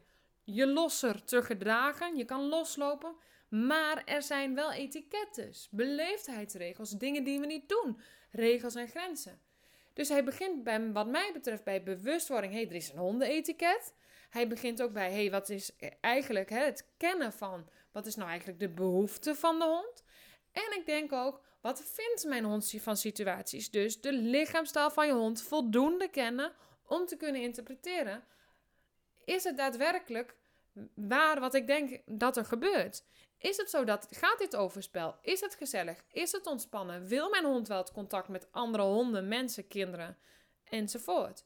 je 0.54 0.66
losser 0.66 1.24
te 1.24 1.42
gedragen. 1.42 2.16
Je 2.16 2.24
kan 2.24 2.48
loslopen. 2.48 3.14
Maar 3.48 4.04
er 4.04 4.22
zijn 4.22 4.54
wel 4.54 4.72
etikettes, 4.72 5.68
beleefdheidsregels, 5.70 6.90
dingen 6.90 7.24
die 7.24 7.40
we 7.40 7.46
niet 7.46 7.68
doen, 7.68 8.00
regels 8.30 8.74
en 8.74 8.88
grenzen. 8.88 9.40
Dus 9.92 10.08
hij 10.08 10.24
begint 10.24 10.64
bij, 10.64 10.92
wat 10.92 11.06
mij 11.06 11.30
betreft 11.32 11.64
bij 11.64 11.82
bewustwording. 11.82 12.52
Hé, 12.52 12.58
hey, 12.60 12.68
er 12.68 12.74
is 12.74 12.90
een 12.90 12.98
hondenetiket. 12.98 13.94
Hij 14.30 14.48
begint 14.48 14.82
ook 14.82 14.92
bij, 14.92 15.12
hey, 15.12 15.30
wat 15.30 15.48
is 15.48 15.70
eigenlijk 16.00 16.50
hè, 16.50 16.64
het 16.64 16.88
kennen 16.96 17.32
van, 17.32 17.68
wat 17.90 18.06
is 18.06 18.14
nou 18.14 18.28
eigenlijk 18.28 18.60
de 18.60 18.68
behoefte 18.68 19.34
van 19.34 19.58
de 19.58 19.64
hond? 19.64 20.04
En 20.52 20.78
ik 20.78 20.86
denk 20.86 21.12
ook, 21.12 21.40
wat 21.60 21.84
vindt 21.84 22.24
mijn 22.24 22.44
hond 22.44 22.74
van 22.78 22.96
situaties? 22.96 23.70
Dus 23.70 24.00
de 24.00 24.12
lichaamstaal 24.12 24.90
van 24.90 25.06
je 25.06 25.12
hond 25.12 25.42
voldoende 25.42 26.08
kennen 26.08 26.52
om 26.86 27.06
te 27.06 27.16
kunnen 27.16 27.40
interpreteren. 27.40 28.24
Is 29.24 29.44
het 29.44 29.56
daadwerkelijk 29.56 30.36
waar 30.94 31.40
wat 31.40 31.54
ik 31.54 31.66
denk 31.66 32.00
dat 32.06 32.36
er 32.36 32.44
gebeurt? 32.44 33.04
Is 33.38 33.56
het 33.56 33.70
zo 33.70 33.84
dat, 33.84 34.06
gaat 34.10 34.38
dit 34.38 34.56
overspel? 34.56 35.16
Is 35.20 35.40
het 35.40 35.54
gezellig? 35.54 36.04
Is 36.12 36.32
het 36.32 36.46
ontspannen? 36.46 37.06
Wil 37.06 37.30
mijn 37.30 37.44
hond 37.44 37.68
wel 37.68 37.78
het 37.78 37.92
contact 37.92 38.28
met 38.28 38.48
andere 38.50 38.82
honden, 38.82 39.28
mensen, 39.28 39.68
kinderen 39.68 40.16
enzovoort? 40.64 41.44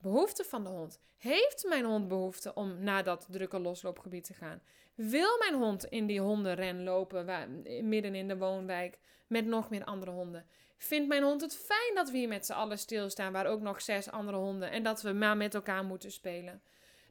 Behoefte 0.00 0.44
van 0.44 0.64
de 0.64 0.70
hond. 0.70 0.98
Heeft 1.16 1.64
mijn 1.68 1.84
hond 1.84 2.08
behoefte 2.08 2.54
om 2.54 2.82
naar 2.82 3.04
dat 3.04 3.26
drukke 3.30 3.58
losloopgebied 3.58 4.24
te 4.24 4.34
gaan? 4.34 4.62
Wil 4.94 5.38
mijn 5.38 5.54
hond 5.54 5.84
in 5.84 6.06
die 6.06 6.20
hondenren 6.20 6.84
lopen 6.84 7.26
waar, 7.26 7.48
midden 7.82 8.14
in 8.14 8.28
de 8.28 8.36
woonwijk 8.36 8.98
met 9.26 9.46
nog 9.46 9.70
meer 9.70 9.84
andere 9.84 10.10
honden? 10.10 10.46
Vindt 10.78 11.08
mijn 11.08 11.22
hond 11.22 11.40
het 11.40 11.56
fijn 11.56 11.94
dat 11.94 12.10
we 12.10 12.18
hier 12.18 12.28
met 12.28 12.46
z'n 12.46 12.52
allen 12.52 12.78
stilstaan, 12.78 13.32
waar 13.32 13.46
ook 13.46 13.60
nog 13.60 13.82
zes 13.82 14.10
andere 14.10 14.36
honden, 14.36 14.70
en 14.70 14.82
dat 14.82 15.02
we 15.02 15.12
maar 15.12 15.36
met 15.36 15.54
elkaar 15.54 15.84
moeten 15.84 16.12
spelen? 16.12 16.62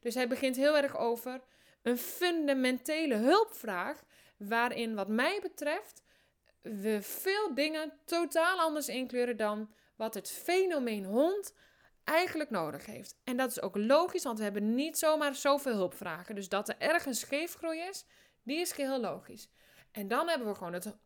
Dus 0.05 0.15
hij 0.15 0.27
begint 0.27 0.55
heel 0.55 0.77
erg 0.77 0.97
over 0.97 1.41
een 1.81 1.97
fundamentele 1.97 3.15
hulpvraag, 3.15 4.03
waarin, 4.37 4.95
wat 4.95 5.07
mij 5.07 5.39
betreft, 5.41 6.01
we 6.61 7.01
veel 7.01 7.53
dingen 7.53 7.93
totaal 8.05 8.59
anders 8.59 8.87
inkleuren 8.87 9.37
dan 9.37 9.73
wat 9.95 10.13
het 10.13 10.31
fenomeen 10.31 11.05
hond 11.05 11.53
eigenlijk 12.03 12.49
nodig 12.49 12.85
heeft. 12.85 13.17
En 13.23 13.37
dat 13.37 13.49
is 13.49 13.61
ook 13.61 13.75
logisch, 13.75 14.23
want 14.23 14.37
we 14.37 14.43
hebben 14.43 14.75
niet 14.75 14.97
zomaar 14.97 15.35
zoveel 15.35 15.73
hulpvragen. 15.73 16.35
Dus 16.35 16.49
dat 16.49 16.69
er 16.69 16.75
ergens 16.77 17.19
scheefgroei 17.19 17.79
is, 17.79 18.05
die 18.43 18.59
is 18.59 18.71
geheel 18.71 18.99
logisch. 18.99 19.49
En 19.91 20.07
dan 20.07 20.27
hebben 20.27 20.47
we 20.47 20.55
gewoon 20.55 20.73
het, 20.73 20.97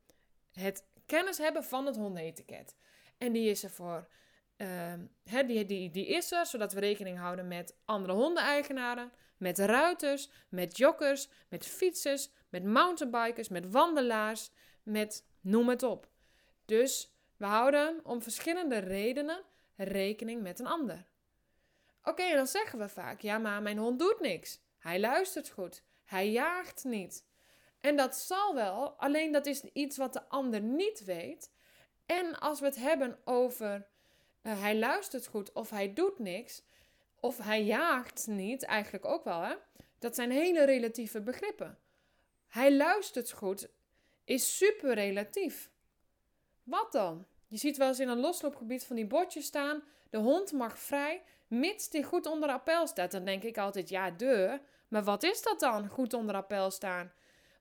het 0.51 0.83
kennis 1.05 1.37
hebben 1.37 1.63
van 1.63 1.85
het 1.85 1.95
hondenetiket. 1.95 2.75
En 3.17 3.31
die 3.31 3.49
is 3.49 3.63
er 3.63 3.69
voor. 3.69 4.07
Uh, 4.61 4.93
die, 5.47 5.65
die, 5.65 5.89
die 5.89 6.07
is 6.07 6.31
er 6.31 6.45
zodat 6.45 6.73
we 6.73 6.79
rekening 6.79 7.17
houden 7.17 7.47
met 7.47 7.77
andere 7.85 8.13
hondeneigenaren, 8.13 9.11
met 9.37 9.59
ruiters, 9.59 10.29
met 10.49 10.77
joggers, 10.77 11.29
met 11.49 11.65
fietsers, 11.65 12.31
met 12.49 12.63
mountainbikers, 12.63 13.49
met 13.49 13.71
wandelaars, 13.71 14.51
met 14.83 15.27
noem 15.41 15.69
het 15.69 15.83
op. 15.83 16.07
Dus 16.65 17.13
we 17.37 17.45
houden 17.45 17.99
om 18.03 18.21
verschillende 18.21 18.77
redenen 18.77 19.43
rekening 19.75 20.41
met 20.41 20.59
een 20.59 20.67
ander. 20.67 21.07
Oké, 22.03 22.33
dan 22.35 22.47
zeggen 22.47 22.79
we 22.79 22.89
vaak: 22.89 23.21
ja, 23.21 23.37
maar 23.37 23.61
mijn 23.61 23.77
hond 23.77 23.99
doet 23.99 24.19
niks. 24.19 24.61
Hij 24.77 24.99
luistert 24.99 25.49
goed. 25.49 25.83
Hij 26.05 26.31
jaagt 26.31 26.83
niet. 26.83 27.27
En 27.79 27.95
dat 27.95 28.15
zal 28.15 28.55
wel, 28.55 28.91
alleen 28.91 29.31
dat 29.31 29.45
is 29.45 29.63
iets 29.63 29.97
wat 29.97 30.13
de 30.13 30.29
ander 30.29 30.61
niet 30.61 31.03
weet. 31.03 31.51
En 32.05 32.39
als 32.39 32.59
we 32.59 32.65
het 32.65 32.75
hebben 32.75 33.19
over 33.23 33.87
hij 34.57 34.77
luistert 34.77 35.27
goed 35.27 35.51
of 35.53 35.69
hij 35.69 35.93
doet 35.93 36.19
niks, 36.19 36.63
of 37.19 37.37
hij 37.37 37.63
jaagt 37.63 38.27
niet, 38.27 38.63
eigenlijk 38.63 39.05
ook 39.05 39.23
wel, 39.23 39.41
hè? 39.41 39.55
Dat 39.99 40.15
zijn 40.15 40.31
hele 40.31 40.65
relatieve 40.65 41.21
begrippen. 41.21 41.77
Hij 42.47 42.75
luistert 42.75 43.31
goed 43.31 43.69
is 44.23 44.57
super 44.57 44.93
relatief. 44.93 45.71
Wat 46.63 46.91
dan? 46.91 47.25
Je 47.47 47.57
ziet 47.57 47.77
wel 47.77 47.87
eens 47.87 47.99
in 47.99 48.07
een 48.07 48.19
losloopgebied 48.19 48.85
van 48.85 48.95
die 48.95 49.07
bordjes 49.07 49.45
staan: 49.45 49.83
de 50.09 50.17
hond 50.17 50.51
mag 50.51 50.79
vrij, 50.79 51.23
mits 51.47 51.89
die 51.89 52.03
goed 52.03 52.25
onder 52.25 52.49
appel 52.49 52.87
staat. 52.87 53.11
Dan 53.11 53.25
denk 53.25 53.43
ik 53.43 53.57
altijd: 53.57 53.89
ja, 53.89 54.11
de. 54.11 54.59
Maar 54.87 55.03
wat 55.03 55.23
is 55.23 55.41
dat 55.41 55.59
dan, 55.59 55.87
goed 55.87 56.13
onder 56.13 56.35
appel 56.35 56.71
staan? 56.71 57.11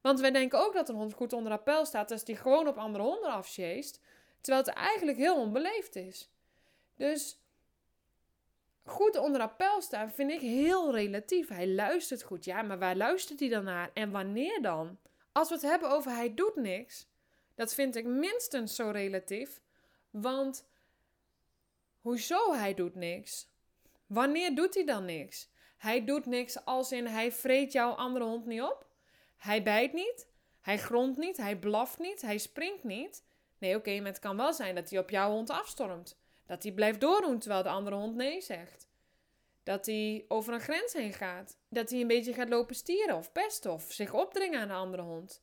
Want 0.00 0.21
wij 0.21 0.30
denken 0.30 0.59
ook 0.59 0.75
dat 0.75 0.88
een 0.88 0.95
hond 0.95 1.14
goed 1.14 1.33
onder 1.33 1.52
appel 1.52 1.85
staat 1.85 2.11
als 2.11 2.25
die 2.25 2.37
gewoon 2.37 2.68
op 2.68 2.76
andere 2.76 3.04
honden 3.04 3.30
afsjeest, 3.30 4.00
terwijl 4.40 4.64
het 4.64 4.75
eigenlijk 4.75 5.18
heel 5.18 5.37
onbeleefd 5.37 5.97
is. 5.97 6.30
Dus 6.99 7.40
goed 8.85 9.17
onder 9.17 9.40
appel 9.40 9.81
staan 9.81 10.11
vind 10.11 10.31
ik 10.31 10.40
heel 10.40 10.95
relatief. 10.95 11.49
Hij 11.49 11.69
luistert 11.69 12.23
goed, 12.23 12.45
ja, 12.45 12.62
maar 12.62 12.78
waar 12.78 12.97
luistert 12.97 13.40
hij 13.40 13.49
dan 13.49 13.64
naar 13.64 13.90
en 13.95 14.11
wanneer 14.11 14.62
dan? 14.62 14.99
Als 15.33 15.49
we 15.49 15.55
het 15.55 15.64
hebben 15.64 15.90
over 15.90 16.11
hij 16.11 16.35
doet 16.35 16.57
niks, 16.57 17.09
dat 17.55 17.75
vind 17.75 17.97
ik 17.97 18.05
minstens 18.05 18.75
zo 18.75 18.90
relatief 18.90 19.61
want 20.11 20.67
hoezo 22.00 22.55
hij 22.55 22.75
doet 22.75 22.95
niks? 22.95 23.50
Wanneer 24.07 24.55
doet 24.55 24.75
hij 24.75 24.85
dan 24.85 25.05
niks? 25.05 25.50
Hij 25.76 26.05
doet 26.05 26.26
niks 26.26 26.64
als 26.64 26.93
in 26.93 27.07
hij 27.07 27.33
vreet 27.33 27.73
jouw 27.73 27.90
andere 27.90 28.25
hond 28.25 28.47
niet 28.47 28.62
op. 28.62 28.87
Hij 29.37 29.62
bijt 29.62 29.93
niet. 29.93 30.28
Hij 30.61 30.78
grondt 30.78 31.19
niet. 31.19 31.37
Hij 31.37 31.59
blaft 31.59 31.99
niet. 31.99 32.21
Hij 32.21 32.38
springt 32.38 32.85
niet. 32.85 33.25
Nee, 33.59 33.76
oké, 33.76 33.97
maar 33.99 34.11
het 34.11 34.19
kan 34.19 34.37
wel 34.37 34.52
zijn 34.52 34.75
dat 34.75 34.90
hij 34.90 34.99
op 34.99 35.11
jouw 35.11 35.31
hond 35.31 35.50
afstormt. 35.50 36.17
Dat 36.49 36.62
hij 36.62 36.73
blijft 36.73 37.00
doordoen 37.00 37.38
terwijl 37.38 37.62
de 37.62 37.69
andere 37.69 37.97
hond 37.97 38.14
nee 38.14 38.40
zegt. 38.40 38.88
Dat 39.62 39.87
hij 39.87 40.25
over 40.28 40.55
een 40.55 40.61
grens 40.61 40.93
heen 40.93 41.12
gaat. 41.12 41.57
Dat 41.69 41.90
hij 41.90 42.00
een 42.00 42.07
beetje 42.07 42.33
gaat 42.33 42.49
lopen 42.49 42.75
stieren 42.75 43.17
of 43.17 43.33
pesten 43.33 43.73
of 43.73 43.93
zich 43.93 44.14
opdringen 44.14 44.61
aan 44.61 44.69
de 44.69 44.75
andere 44.75 45.02
hond. 45.02 45.43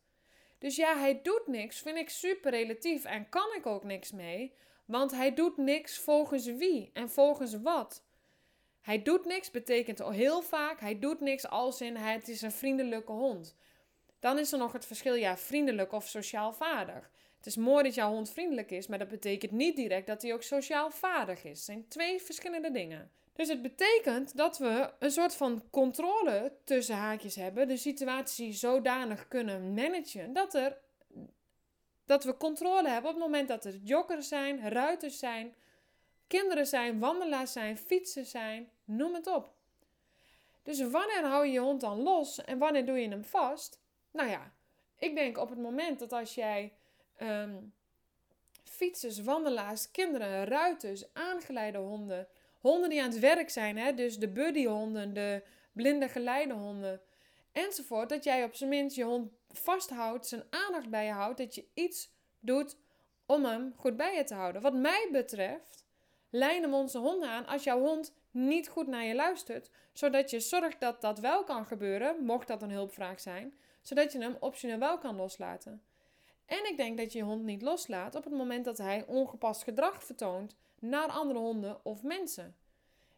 Dus 0.58 0.76
ja, 0.76 0.98
hij 0.98 1.22
doet 1.22 1.48
niks, 1.48 1.80
vind 1.80 1.98
ik 1.98 2.10
super 2.10 2.52
relatief 2.52 3.06
en 3.06 3.30
kan 3.30 3.54
ik 3.56 3.66
ook 3.66 3.84
niks 3.84 4.12
mee, 4.12 4.54
want 4.86 5.12
hij 5.12 5.34
doet 5.34 5.58
niks 5.58 5.98
volgens 5.98 6.46
wie 6.46 6.90
en 6.94 7.10
volgens 7.10 7.62
wat. 7.62 8.04
Hij 8.82 9.02
doet 9.02 9.26
niks 9.26 9.52
betekent 9.52 10.02
al 10.02 10.12
heel 10.12 10.42
vaak, 10.42 10.80
hij 10.80 11.00
doet 11.00 11.20
niks 11.20 11.48
als 11.48 11.82
in 11.82 11.96
het 11.96 12.28
is 12.28 12.42
een 12.42 12.52
vriendelijke 12.52 13.12
hond. 13.12 13.56
Dan 14.20 14.40
is 14.40 14.52
er 14.52 14.58
nog 14.58 14.72
het 14.72 14.86
verschil, 14.86 15.16
ja, 15.16 15.38
vriendelijk 15.38 15.92
of 15.92 16.08
sociaal 16.08 16.54
vaardig. 16.54 17.12
Het 17.46 17.56
is 17.58 17.64
mooi 17.64 17.84
dat 17.84 17.94
jouw 17.94 18.12
hond 18.12 18.30
vriendelijk 18.30 18.72
is, 18.72 18.88
maar 18.88 19.00
dat 19.00 19.08
betekent 19.08 19.52
niet 19.52 19.76
direct 19.76 20.08
dat 20.08 20.22
hij 20.22 20.34
ook 20.34 20.44
sociaal 20.44 20.92
vaardig 20.92 21.44
is. 21.44 21.50
Het 21.50 21.60
zijn 21.60 21.88
twee 21.88 22.22
verschillende 22.22 22.72
dingen. 22.72 23.12
Dus 23.34 23.48
het 23.48 23.62
betekent 23.62 24.38
dat 24.38 24.58
we 24.58 24.94
een 25.00 25.12
soort 25.12 25.36
van 25.36 25.64
controle 25.70 26.54
tussen 26.64 26.96
haakjes 26.96 27.36
hebben, 27.36 27.68
de 27.68 27.78
situatie 27.78 28.54
zodanig 28.54 29.28
kunnen 29.28 29.74
managen 29.74 30.34
dat, 30.34 30.54
er, 30.54 30.78
dat 32.06 32.24
we 32.24 32.38
controle 32.38 32.90
hebben 32.90 33.12
op 33.12 33.16
het 33.16 33.26
moment 33.26 33.48
dat 33.48 33.66
er 33.66 33.76
joggers 33.76 34.28
zijn, 34.28 34.70
ruiters 34.70 35.20
zijn, 35.20 35.56
kinderen 36.28 36.68
zijn, 36.68 37.00
wandelaars 37.00 37.52
zijn, 37.52 37.78
fietsen 37.78 38.26
zijn, 38.26 38.70
noem 38.86 39.14
het 39.14 39.28
op. 39.28 39.54
Dus 40.64 40.80
wanneer 40.80 41.24
hou 41.24 41.46
je 41.46 41.52
je 41.52 41.60
hond 41.60 41.82
dan 41.82 42.02
los 42.02 42.44
en 42.44 42.58
wanneer 42.58 42.86
doe 42.86 43.00
je 43.00 43.10
hem 43.10 43.24
vast? 43.24 43.80
Nou 44.12 44.30
ja, 44.30 44.54
ik 44.98 45.16
denk 45.16 45.38
op 45.38 45.50
het 45.50 45.60
moment 45.60 46.00
dat 46.00 46.14
als 46.14 46.36
jij 46.36 46.74
um, 47.22 47.74
fietsers, 48.64 49.22
wandelaars, 49.22 49.92
kinderen, 49.92 50.46
ruiters, 50.46 51.14
aangeleide 51.14 51.78
honden 51.78 52.28
Honden 52.66 52.90
die 52.90 53.02
aan 53.02 53.10
het 53.10 53.20
werk 53.20 53.50
zijn, 53.50 53.78
hè? 53.78 53.94
dus 53.94 54.18
de 54.18 54.30
buddyhonden, 54.30 55.14
de 55.14 55.44
blinde 55.72 56.10
geleidehonden 56.10 57.02
enzovoort. 57.52 58.10
Dat 58.10 58.24
jij 58.24 58.44
op 58.44 58.56
zijn 58.56 58.70
minst 58.70 58.96
je 58.96 59.04
hond 59.04 59.32
vasthoudt, 59.50 60.28
zijn 60.28 60.44
aandacht 60.50 60.90
bij 60.90 61.06
je 61.06 61.12
houdt. 61.12 61.38
Dat 61.38 61.56
je 61.56 61.66
iets 61.74 62.10
doet 62.40 62.78
om 63.26 63.46
hem 63.46 63.74
goed 63.78 63.98
bij 63.98 64.16
je 64.16 64.24
te 64.24 64.34
houden. 64.34 64.62
Wat 64.62 64.74
mij 64.74 65.10
betreft 65.12 65.84
lijnen 66.30 66.70
we 66.70 66.76
onze 66.76 66.98
honden 66.98 67.30
aan 67.30 67.46
als 67.46 67.64
jouw 67.64 67.80
hond 67.80 68.14
niet 68.32 68.70
goed 68.70 68.88
naar 68.88 69.04
je 69.04 69.16
luistert. 69.16 69.70
Zodat 69.94 70.30
je 70.30 70.40
zorgt 70.40 70.80
dat 70.80 71.02
dat 71.02 71.20
wel 71.20 71.44
kan 71.44 71.66
gebeuren, 71.66 72.24
mocht 72.24 72.48
dat 72.48 72.62
een 72.62 72.72
hulpvraag 72.72 73.20
zijn. 73.20 73.58
Zodat 73.82 74.12
je 74.12 74.20
hem 74.20 74.38
optioneel 74.40 74.80
wel 74.80 74.98
kan 74.98 75.16
loslaten. 75.16 75.82
En 76.46 76.70
ik 76.70 76.78
denk 76.78 76.98
dat 76.98 77.12
je 77.12 77.18
je 77.18 77.24
hond 77.24 77.44
niet 77.44 77.62
loslaat 77.62 78.16
op 78.16 78.24
het 78.24 78.34
moment 78.34 78.66
dat 78.66 78.78
hij 78.78 79.06
ongepast 79.08 79.64
gedrag 79.64 80.04
vertoont 80.04 80.56
naar 80.80 81.08
andere 81.08 81.40
honden 81.40 81.86
of 81.86 82.04
mensen. 82.04 82.56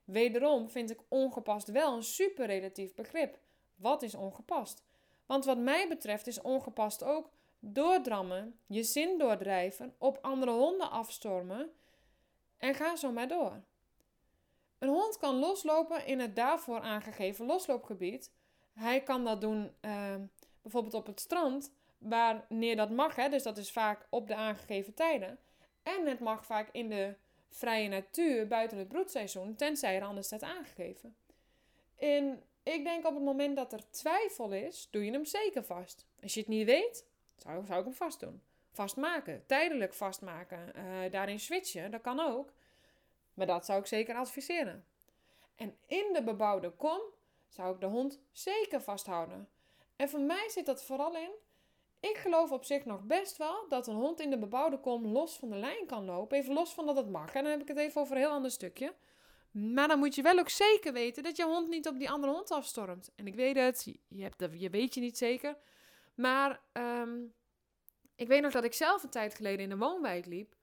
Wederom 0.03 0.69
vind 0.69 0.89
ik 0.91 0.99
ongepast 1.07 1.71
wel 1.71 1.95
een 1.95 2.03
super 2.03 2.45
relatief 2.45 2.93
begrip. 2.93 3.39
Wat 3.75 4.03
is 4.03 4.15
ongepast? 4.15 4.83
Want 5.25 5.45
wat 5.45 5.57
mij 5.57 5.87
betreft 5.87 6.27
is 6.27 6.41
ongepast 6.41 7.03
ook 7.03 7.29
doordrammen, 7.59 8.59
je 8.65 8.83
zin 8.83 9.17
doordrijven, 9.17 9.95
op 9.97 10.17
andere 10.21 10.51
honden 10.51 10.91
afstormen 10.91 11.71
en 12.57 12.75
ga 12.75 12.95
zo 12.95 13.11
maar 13.11 13.27
door. 13.27 13.63
Een 14.77 14.89
hond 14.89 15.17
kan 15.17 15.35
loslopen 15.35 16.05
in 16.05 16.19
het 16.19 16.35
daarvoor 16.35 16.79
aangegeven 16.79 17.45
losloopgebied. 17.45 18.31
Hij 18.73 19.03
kan 19.03 19.23
dat 19.23 19.41
doen 19.41 19.71
uh, 19.81 20.15
bijvoorbeeld 20.61 20.93
op 20.93 21.05
het 21.05 21.19
strand, 21.19 21.71
wanneer 21.97 22.75
dat 22.75 22.89
mag, 22.89 23.15
hè, 23.15 23.29
dus 23.29 23.43
dat 23.43 23.57
is 23.57 23.71
vaak 23.71 24.07
op 24.09 24.27
de 24.27 24.35
aangegeven 24.35 24.93
tijden. 24.93 25.39
En 25.83 26.05
het 26.05 26.19
mag 26.19 26.45
vaak 26.45 26.69
in 26.71 26.89
de 26.89 27.15
vrije 27.49 27.87
natuur 27.87 28.47
buiten 28.47 28.77
het 28.77 28.87
broedseizoen, 28.87 29.55
tenzij 29.55 29.95
er 29.95 30.03
anders 30.03 30.27
staat 30.27 30.43
aangegeven. 30.43 31.15
En 31.95 32.43
ik 32.63 32.83
denk 32.83 33.05
op 33.05 33.13
het 33.13 33.23
moment 33.23 33.55
dat 33.55 33.73
er 33.73 33.89
twijfel 33.89 34.51
is, 34.51 34.87
doe 34.91 35.05
je 35.05 35.11
hem 35.11 35.25
zeker 35.25 35.63
vast. 35.63 36.05
Als 36.21 36.33
je 36.33 36.39
het 36.39 36.49
niet 36.49 36.65
weet, 36.65 37.05
zou, 37.37 37.65
zou 37.65 37.79
ik 37.79 37.85
hem 37.85 37.93
vast 37.93 38.19
doen. 38.19 38.41
Vastmaken, 38.71 39.43
tijdelijk 39.45 39.93
vastmaken, 39.93 40.71
uh, 40.75 41.11
daarin 41.11 41.39
switchen, 41.39 41.91
dat 41.91 42.01
kan 42.01 42.19
ook. 42.19 42.53
Maar 43.33 43.47
dat 43.47 43.65
zou 43.65 43.79
ik 43.79 43.85
zeker 43.85 44.15
adviseren. 44.15 44.85
En 45.55 45.77
in 45.85 46.13
de 46.13 46.23
bebouwde 46.23 46.69
kom 46.69 47.01
zou 47.49 47.73
ik 47.73 47.79
de 47.79 47.85
hond 47.85 48.19
zeker 48.31 48.81
vasthouden. 48.81 49.49
En 49.95 50.09
voor 50.09 50.19
mij 50.19 50.49
zit 50.49 50.65
dat 50.65 50.83
vooral 50.83 51.15
in. 51.15 51.31
Ik 51.99 52.17
geloof 52.17 52.51
op 52.51 52.63
zich 52.63 52.85
nog 52.85 53.03
best 53.03 53.37
wel 53.37 53.65
dat 53.69 53.87
een 53.87 53.95
hond 53.95 54.19
in 54.19 54.29
de 54.29 54.37
bebouwde 54.37 54.79
kom 54.79 55.07
los 55.07 55.37
van 55.37 55.49
de 55.49 55.55
lijn 55.55 55.85
kan 55.85 56.05
lopen. 56.05 56.37
Even 56.37 56.53
los 56.53 56.73
van 56.73 56.85
dat 56.85 56.97
het 56.97 57.09
mag. 57.09 57.33
En 57.33 57.43
dan 57.43 57.51
heb 57.51 57.61
ik 57.61 57.67
het 57.67 57.77
even 57.77 58.01
over 58.01 58.15
een 58.15 58.21
heel 58.21 58.31
ander 58.31 58.51
stukje. 58.51 58.93
Maar 59.51 59.87
dan 59.87 59.99
moet 59.99 60.15
je 60.15 60.21
wel 60.21 60.39
ook 60.39 60.49
zeker 60.49 60.93
weten 60.93 61.23
dat 61.23 61.37
je 61.37 61.43
hond 61.43 61.67
niet 61.69 61.87
op 61.87 61.99
die 61.99 62.09
andere 62.09 62.33
hond 62.33 62.51
afstormt. 62.51 63.11
En 63.15 63.27
ik 63.27 63.35
weet 63.35 63.55
het, 63.55 63.97
je, 64.07 64.23
hebt, 64.23 64.59
je 64.59 64.69
weet 64.69 64.93
je 64.93 64.99
niet 64.99 65.17
zeker. 65.17 65.57
Maar 66.15 66.61
ehm, 66.71 67.19
ik 68.15 68.27
weet 68.27 68.41
nog 68.41 68.51
dat 68.51 68.63
ik 68.63 68.73
zelf 68.73 69.03
een 69.03 69.09
tijd 69.09 69.33
geleden 69.33 69.65
in 69.65 69.71
een 69.71 69.77
woonwijk 69.77 70.25
liep. 70.25 70.55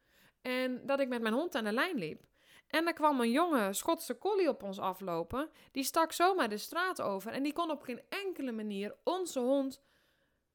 En 0.43 0.87
dat 0.87 1.01
ik 1.01 1.09
met 1.09 1.23
mijn 1.23 1.35
hond 1.35 1.55
aan 1.55 1.65
de 1.65 1.73
lijn 1.73 1.97
liep. 1.97 2.25
En 2.69 2.87
er 2.87 2.93
kwam 2.93 3.21
een 3.21 3.31
jonge 3.31 3.73
Schotse 3.73 4.19
collie 4.19 4.49
op 4.49 4.63
ons 4.63 4.79
aflopen. 4.79 5.51
Die 5.73 5.85
stak 5.85 6.13
zomaar 6.13 6.49
de 6.49 6.59
straat 6.59 7.03
over. 7.03 7.33
En 7.33 7.43
die 7.43 7.53
kon 7.53 7.71
op 7.71 7.83
geen 7.83 8.03
enkele 8.09 8.53
manier 8.53 8.95
onze 9.05 9.41
hond 9.41 9.83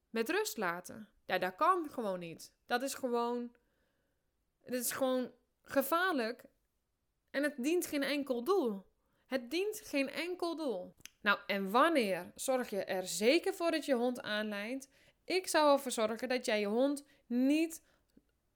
met 0.10 0.30
rust 0.30 0.58
laten. 0.58 1.10
Ja, 1.25 1.38
dat 1.38 1.56
kan 1.56 1.89
gewoon 1.89 2.20
niet. 2.20 2.54
Dat 2.66 2.82
is 2.82 2.94
gewoon. 2.94 3.56
Het 4.62 4.74
is 4.74 4.92
gewoon 4.92 5.32
gevaarlijk. 5.62 6.44
En 7.30 7.44
het 7.44 7.54
dient 7.58 7.86
geen 7.86 8.04
enkel 8.04 8.44
doel. 8.44 8.86
Het 9.25 9.51
dient 9.51 9.82
geen 9.84 10.10
enkel 10.10 10.56
doel. 10.56 10.96
Nou, 11.22 11.39
en 11.48 11.72
wanneer 11.72 12.32
zorg 12.36 12.70
je 12.70 12.84
er 12.84 13.08
zeker 13.08 13.54
voor 13.54 13.72
dat 13.72 13.86
je 13.86 13.94
hond 13.94 14.22
aanlijnt? 14.22 14.89
Ik 15.25 15.48
zou 15.48 15.72
ervoor 15.74 15.92
zorgen 15.92 16.30
dat 16.30 16.46
jij 16.46 16.60
je 16.60 16.68
hond 16.68 17.06
niet, 17.28 17.84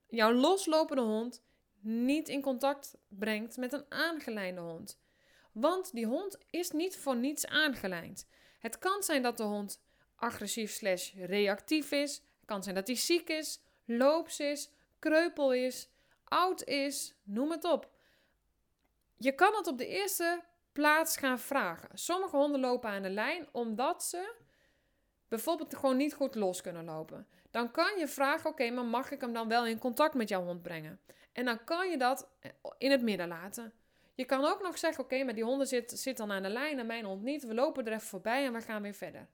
jouw 0.08 0.32
loslopende 0.32 1.02
hond, 1.02 1.42
niet 1.80 2.28
in 2.28 2.40
contact 2.40 2.94
brengt 3.08 3.56
met 3.56 3.72
een 3.72 3.84
aangelijnde 3.88 4.60
hond. 4.60 5.00
Want 5.52 5.92
die 5.92 6.06
hond 6.06 6.38
is 6.50 6.70
niet 6.70 6.96
voor 6.96 7.16
niets 7.16 7.46
aangelijnd. 7.46 8.26
Het 8.58 8.78
kan 8.78 9.02
zijn 9.02 9.22
dat 9.22 9.36
de 9.36 9.42
hond 9.42 9.82
agressief 10.16 10.70
slash 10.70 11.12
reactief 11.14 11.90
is. 11.90 12.14
Het 12.14 12.44
kan 12.44 12.62
zijn 12.62 12.74
dat 12.74 12.86
hij 12.86 12.96
ziek 12.96 13.28
is, 13.28 13.60
loops 13.84 14.40
is, 14.40 14.70
kreupel 14.98 15.52
is, 15.52 15.88
oud 16.24 16.64
is, 16.64 17.14
noem 17.22 17.50
het 17.50 17.64
op. 17.64 17.90
Je 19.16 19.32
kan 19.32 19.54
het 19.54 19.66
op 19.66 19.78
de 19.78 19.86
eerste 19.86 20.42
plaats 20.72 21.16
gaan 21.16 21.38
vragen. 21.38 21.98
Sommige 21.98 22.36
honden 22.36 22.60
lopen 22.60 22.90
aan 22.90 23.02
de 23.02 23.10
lijn 23.10 23.48
omdat 23.52 24.04
ze 24.04 24.34
bijvoorbeeld 25.28 25.76
gewoon 25.76 25.96
niet 25.96 26.14
goed 26.14 26.34
los 26.34 26.60
kunnen 26.60 26.84
lopen. 26.84 27.26
Dan 27.50 27.70
kan 27.70 27.98
je 27.98 28.08
vragen: 28.08 28.50
oké, 28.50 28.70
maar 28.70 28.84
mag 28.84 29.10
ik 29.10 29.20
hem 29.20 29.32
dan 29.32 29.48
wel 29.48 29.66
in 29.66 29.78
contact 29.78 30.14
met 30.14 30.28
jouw 30.28 30.44
hond 30.44 30.62
brengen? 30.62 31.00
En 31.32 31.44
dan 31.44 31.64
kan 31.64 31.90
je 31.90 31.98
dat 31.98 32.28
in 32.78 32.90
het 32.90 33.02
midden 33.02 33.28
laten. 33.28 33.72
Je 34.14 34.24
kan 34.24 34.44
ook 34.44 34.62
nog 34.62 34.78
zeggen: 34.78 35.04
oké, 35.04 35.24
maar 35.24 35.34
die 35.34 35.44
hond 35.44 35.68
zit, 35.68 35.90
zit 35.98 36.16
dan 36.16 36.32
aan 36.32 36.42
de 36.42 36.48
lijn 36.48 36.78
en 36.78 36.86
mijn 36.86 37.04
hond 37.04 37.22
niet. 37.22 37.46
We 37.46 37.54
lopen 37.54 37.86
er 37.86 37.92
even 37.92 38.06
voorbij 38.06 38.44
en 38.44 38.52
we 38.52 38.60
gaan 38.60 38.82
weer 38.82 38.94
verder. 38.94 39.28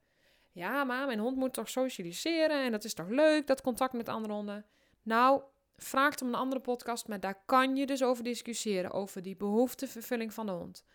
Ja, 0.51 0.83
maar 0.83 1.05
mijn 1.05 1.19
hond 1.19 1.37
moet 1.37 1.53
toch 1.53 1.69
socialiseren 1.69 2.63
en 2.63 2.71
dat 2.71 2.83
is 2.83 2.93
toch 2.93 3.09
leuk, 3.09 3.47
dat 3.47 3.61
contact 3.61 3.93
met 3.93 4.09
andere 4.09 4.33
honden. 4.33 4.65
Nou, 5.03 5.41
vraagt 5.77 6.21
om 6.21 6.27
een 6.27 6.35
andere 6.35 6.61
podcast, 6.61 7.07
maar 7.07 7.19
daar 7.19 7.41
kan 7.45 7.75
je 7.75 7.85
dus 7.85 8.03
over 8.03 8.23
discussiëren, 8.23 8.91
over 8.91 9.21
die 9.21 9.35
behoeftevervulling 9.35 10.33
van 10.33 10.45
de 10.45 10.51
hond. 10.51 10.85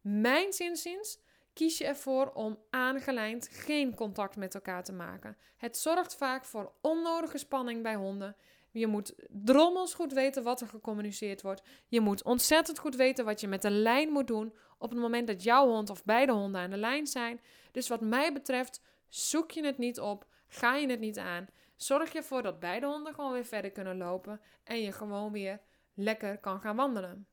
Mijn 0.00 0.52
zinziens 0.52 1.18
kies 1.52 1.78
je 1.78 1.84
ervoor 1.84 2.30
om 2.34 2.58
aangelijnd 2.70 3.48
geen 3.52 3.94
contact 3.94 4.36
met 4.36 4.54
elkaar 4.54 4.84
te 4.84 4.92
maken. 4.92 5.36
Het 5.56 5.76
zorgt 5.76 6.16
vaak 6.16 6.44
voor 6.44 6.72
onnodige 6.80 7.38
spanning 7.38 7.82
bij 7.82 7.94
honden. 7.94 8.36
Je 8.70 8.86
moet 8.86 9.14
drommels 9.28 9.94
goed 9.94 10.12
weten 10.12 10.42
wat 10.42 10.60
er 10.60 10.68
gecommuniceerd 10.68 11.42
wordt. 11.42 11.62
Je 11.86 12.00
moet 12.00 12.22
ontzettend 12.22 12.78
goed 12.78 12.96
weten 12.96 13.24
wat 13.24 13.40
je 13.40 13.48
met 13.48 13.62
de 13.62 13.70
lijn 13.70 14.10
moet 14.10 14.26
doen 14.26 14.54
op 14.78 14.90
het 14.90 14.98
moment 14.98 15.26
dat 15.26 15.42
jouw 15.42 15.68
hond 15.68 15.90
of 15.90 16.04
beide 16.04 16.32
honden 16.32 16.60
aan 16.60 16.70
de 16.70 16.76
lijn 16.76 17.06
zijn. 17.06 17.40
Dus 17.72 17.88
wat 17.88 18.00
mij 18.00 18.32
betreft, 18.32 18.82
zoek 19.08 19.50
je 19.50 19.64
het 19.64 19.78
niet 19.78 20.00
op, 20.00 20.26
ga 20.48 20.76
je 20.76 20.90
het 20.90 21.00
niet 21.00 21.18
aan. 21.18 21.48
Zorg 21.76 22.14
ervoor 22.14 22.42
dat 22.42 22.60
beide 22.60 22.86
honden 22.86 23.14
gewoon 23.14 23.32
weer 23.32 23.44
verder 23.44 23.70
kunnen 23.70 23.96
lopen 23.96 24.40
en 24.64 24.80
je 24.80 24.92
gewoon 24.92 25.32
weer 25.32 25.60
lekker 25.94 26.38
kan 26.38 26.60
gaan 26.60 26.76
wandelen. 26.76 27.26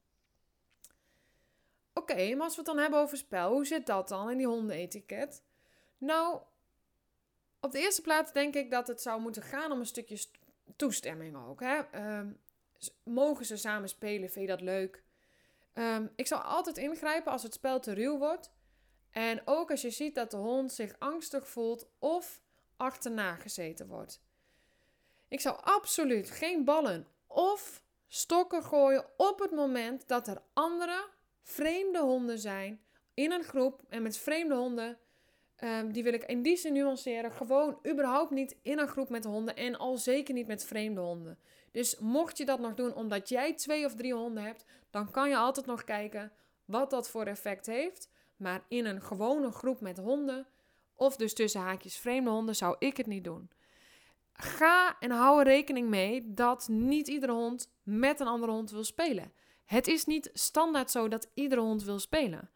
Oké, 1.93 2.35
maar 2.35 2.43
als 2.43 2.55
we 2.55 2.61
het 2.61 2.65
dan 2.65 2.77
hebben 2.77 2.99
over 2.99 3.17
spel, 3.17 3.51
hoe 3.51 3.65
zit 3.65 3.85
dat 3.85 4.07
dan 4.07 4.29
in 4.29 4.37
die 4.37 4.47
hondenetiket? 4.47 5.43
Nou, 5.97 6.41
op 7.59 7.71
de 7.71 7.79
eerste 7.79 8.01
plaats 8.01 8.31
denk 8.31 8.55
ik 8.55 8.71
dat 8.71 8.87
het 8.87 9.01
zou 9.01 9.21
moeten 9.21 9.41
gaan 9.41 9.71
om 9.71 9.79
een 9.79 9.85
stukje 9.85 10.25
toestemming 10.75 11.35
ook. 11.47 11.59
Hè? 11.59 11.75
Ehm, 11.91 12.31
mogen 13.03 13.45
ze 13.45 13.57
samen 13.57 13.89
spelen? 13.89 14.29
Vind 14.29 14.45
je 14.45 14.51
dat 14.51 14.61
leuk? 14.61 15.03
Um, 15.73 16.11
ik 16.15 16.27
zou 16.27 16.43
altijd 16.43 16.77
ingrijpen 16.77 17.31
als 17.31 17.43
het 17.43 17.53
spel 17.53 17.79
te 17.79 17.93
ruw 17.93 18.17
wordt. 18.17 18.51
En 19.15 19.41
ook 19.45 19.71
als 19.71 19.81
je 19.81 19.89
ziet 19.89 20.15
dat 20.15 20.31
de 20.31 20.37
hond 20.37 20.73
zich 20.73 20.95
angstig 20.99 21.47
voelt 21.47 21.87
of 21.99 22.41
achterna 22.77 23.35
gezeten 23.35 23.87
wordt. 23.87 24.21
Ik 25.27 25.39
zou 25.39 25.57
absoluut 25.61 26.29
geen 26.29 26.63
ballen 26.63 27.07
of 27.27 27.83
stokken 28.07 28.63
gooien 28.63 29.05
op 29.17 29.39
het 29.39 29.51
moment 29.51 30.07
dat 30.07 30.27
er 30.27 30.41
andere 30.53 31.07
vreemde 31.41 31.99
honden 31.99 32.39
zijn 32.39 32.85
in 33.13 33.31
een 33.31 33.43
groep. 33.43 33.81
En 33.89 34.01
met 34.01 34.17
vreemde 34.17 34.55
honden, 34.55 34.97
um, 35.63 35.91
die 35.91 36.03
wil 36.03 36.13
ik 36.13 36.23
in 36.23 36.41
die 36.41 36.57
zin 36.57 36.73
nuanceren, 36.73 37.31
gewoon 37.31 37.79
überhaupt 37.87 38.31
niet 38.31 38.57
in 38.61 38.79
een 38.79 38.87
groep 38.87 39.09
met 39.09 39.25
honden 39.25 39.55
en 39.55 39.77
al 39.77 39.97
zeker 39.97 40.33
niet 40.33 40.47
met 40.47 40.65
vreemde 40.65 41.01
honden. 41.01 41.39
Dus 41.71 41.99
mocht 41.99 42.37
je 42.37 42.45
dat 42.45 42.59
nog 42.59 42.73
doen 42.73 42.93
omdat 42.93 43.29
jij 43.29 43.53
twee 43.53 43.85
of 43.85 43.95
drie 43.95 44.13
honden 44.13 44.43
hebt, 44.43 44.65
dan 44.89 45.11
kan 45.11 45.29
je 45.29 45.37
altijd 45.37 45.65
nog 45.65 45.83
kijken 45.83 46.31
wat 46.65 46.89
dat 46.89 47.09
voor 47.09 47.25
effect 47.25 47.65
heeft. 47.65 48.13
Maar 48.35 48.65
in 48.67 48.85
een 48.85 49.01
gewone 49.01 49.51
groep 49.51 49.81
met 49.81 49.97
honden, 49.97 50.47
of 50.95 51.15
dus 51.15 51.33
tussen 51.33 51.61
haakjes 51.61 51.97
vreemde 51.97 52.29
honden, 52.29 52.55
zou 52.55 52.75
ik 52.79 52.97
het 52.97 53.07
niet 53.07 53.23
doen. 53.23 53.49
Ga 54.33 54.99
en 54.99 55.11
hou 55.11 55.39
er 55.39 55.45
rekening 55.45 55.89
mee 55.89 56.33
dat 56.33 56.67
niet 56.67 57.07
iedere 57.07 57.31
hond 57.31 57.71
met 57.83 58.19
een 58.19 58.27
andere 58.27 58.51
hond 58.51 58.71
wil 58.71 58.83
spelen. 58.83 59.33
Het 59.65 59.87
is 59.87 60.05
niet 60.05 60.29
standaard 60.33 60.91
zo 60.91 61.07
dat 61.07 61.29
iedere 61.33 61.61
hond 61.61 61.83
wil 61.83 61.99
spelen. 61.99 62.49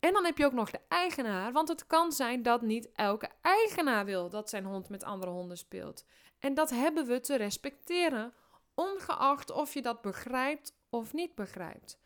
En 0.00 0.12
dan 0.12 0.24
heb 0.24 0.38
je 0.38 0.44
ook 0.46 0.52
nog 0.52 0.70
de 0.70 0.80
eigenaar, 0.88 1.52
want 1.52 1.68
het 1.68 1.86
kan 1.86 2.12
zijn 2.12 2.42
dat 2.42 2.62
niet 2.62 2.92
elke 2.92 3.28
eigenaar 3.40 4.04
wil 4.04 4.28
dat 4.28 4.48
zijn 4.48 4.64
hond 4.64 4.88
met 4.88 5.04
andere 5.04 5.30
honden 5.30 5.58
speelt. 5.58 6.04
En 6.38 6.54
dat 6.54 6.70
hebben 6.70 7.06
we 7.06 7.20
te 7.20 7.36
respecteren, 7.36 8.34
ongeacht 8.74 9.50
of 9.50 9.74
je 9.74 9.82
dat 9.82 10.00
begrijpt 10.00 10.76
of 10.90 11.12
niet 11.12 11.34
begrijpt. 11.34 11.98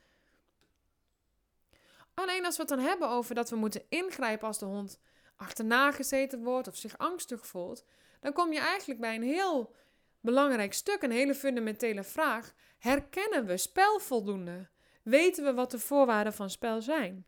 Alleen 2.21 2.45
als 2.45 2.57
we 2.57 2.63
het 2.63 2.71
dan 2.71 2.79
hebben 2.79 3.09
over 3.09 3.35
dat 3.35 3.51
we 3.51 3.57
moeten 3.57 3.83
ingrijpen 3.89 4.47
als 4.47 4.59
de 4.59 4.65
hond 4.65 5.01
achterna 5.37 5.93
gezeten 5.93 6.43
wordt 6.43 6.69
of 6.69 6.77
zich 6.77 6.99
angstig 6.99 7.47
voelt, 7.47 7.85
dan 8.21 8.33
kom 8.33 8.53
je 8.53 8.59
eigenlijk 8.59 9.01
bij 9.01 9.15
een 9.15 9.23
heel 9.23 9.75
belangrijk 10.21 10.73
stuk, 10.73 11.03
een 11.03 11.11
hele 11.11 11.35
fundamentele 11.35 12.05
vraag. 12.05 12.53
Herkennen 12.79 13.47
we 13.47 13.57
spel 13.57 13.99
voldoende? 13.99 14.69
Weten 15.03 15.45
we 15.45 15.55
wat 15.55 15.71
de 15.71 15.79
voorwaarden 15.79 16.33
van 16.33 16.51
spel 16.51 16.83
zijn? 16.83 17.27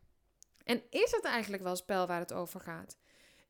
En 0.63 0.83
is 0.89 1.11
het 1.11 1.23
eigenlijk 1.23 1.63
wel 1.63 1.75
spel 1.75 2.07
waar 2.07 2.19
het 2.19 2.33
over 2.33 2.59
gaat? 2.59 2.97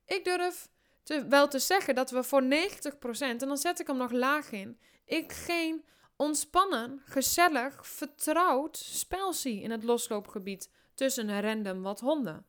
Ik 0.05 0.23
durf 0.23 0.69
te, 1.03 1.27
wel 1.27 1.47
te 1.47 1.59
zeggen 1.59 1.95
dat 1.95 2.11
we 2.11 2.23
voor 2.23 2.43
90%, 2.43 2.47
en 3.19 3.37
dan 3.37 3.57
zet 3.57 3.79
ik 3.79 3.87
hem 3.87 3.97
nog 3.97 4.11
laag 4.11 4.51
in, 4.51 4.79
ik 5.05 5.31
geen 5.31 5.85
ontspannen, 6.15 7.01
gezellig, 7.05 7.87
vertrouwd 7.87 8.77
spel 8.77 9.33
zie 9.33 9.61
in 9.61 9.71
het 9.71 9.83
losloopgebied 9.83 10.69
tussen 10.99 11.41
random 11.41 11.81
wat 11.81 11.99
honden. 11.99 12.45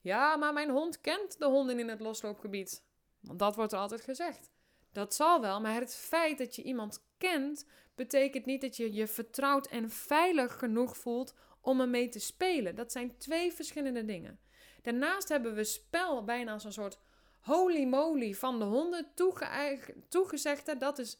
Ja, 0.00 0.36
maar 0.36 0.52
mijn 0.52 0.70
hond 0.70 1.00
kent 1.00 1.38
de 1.38 1.46
honden 1.46 1.78
in 1.78 1.88
het 1.88 2.00
losloopgebied. 2.00 2.84
Want 3.20 3.38
dat 3.38 3.56
wordt 3.56 3.72
er 3.72 3.78
altijd 3.78 4.00
gezegd. 4.00 4.50
Dat 4.92 5.14
zal 5.14 5.40
wel, 5.40 5.60
maar 5.60 5.74
het 5.74 5.94
feit 5.94 6.38
dat 6.38 6.56
je 6.56 6.62
iemand 6.62 7.04
kent, 7.18 7.66
betekent 7.94 8.44
niet 8.46 8.60
dat 8.60 8.76
je 8.76 8.92
je 8.92 9.06
vertrouwd 9.06 9.66
en 9.66 9.90
veilig 9.90 10.58
genoeg 10.58 10.96
voelt 10.96 11.34
om 11.60 11.80
ermee 11.80 12.08
te 12.08 12.18
spelen. 12.18 12.74
Dat 12.74 12.92
zijn 12.92 13.18
twee 13.18 13.52
verschillende 13.52 14.04
dingen. 14.04 14.40
Daarnaast 14.82 15.28
hebben 15.28 15.54
we 15.54 15.64
spel 15.64 16.24
bijna 16.24 16.52
als 16.52 16.64
een 16.64 16.72
soort 16.72 16.98
holy 17.40 17.84
moly 17.84 18.34
van 18.34 18.58
de 18.58 18.64
honden 18.64 19.12
toegezegd. 20.08 20.80
Dat 20.80 20.98
is, 20.98 21.18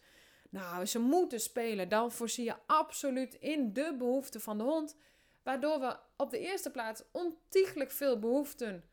nou, 0.50 0.86
ze 0.86 0.98
moeten 0.98 1.40
spelen. 1.40 1.88
Dan 1.88 2.12
voorzie 2.12 2.44
je 2.44 2.56
absoluut 2.66 3.34
in 3.34 3.72
de 3.72 3.94
behoeften 3.98 4.40
van 4.40 4.58
de 4.58 4.64
hond. 4.64 4.96
Waardoor 5.42 5.80
we 5.80 5.98
op 6.16 6.30
de 6.30 6.38
eerste 6.38 6.70
plaats 6.70 7.02
ontiegelijk 7.12 7.90
veel 7.90 8.18
behoeften 8.18 8.84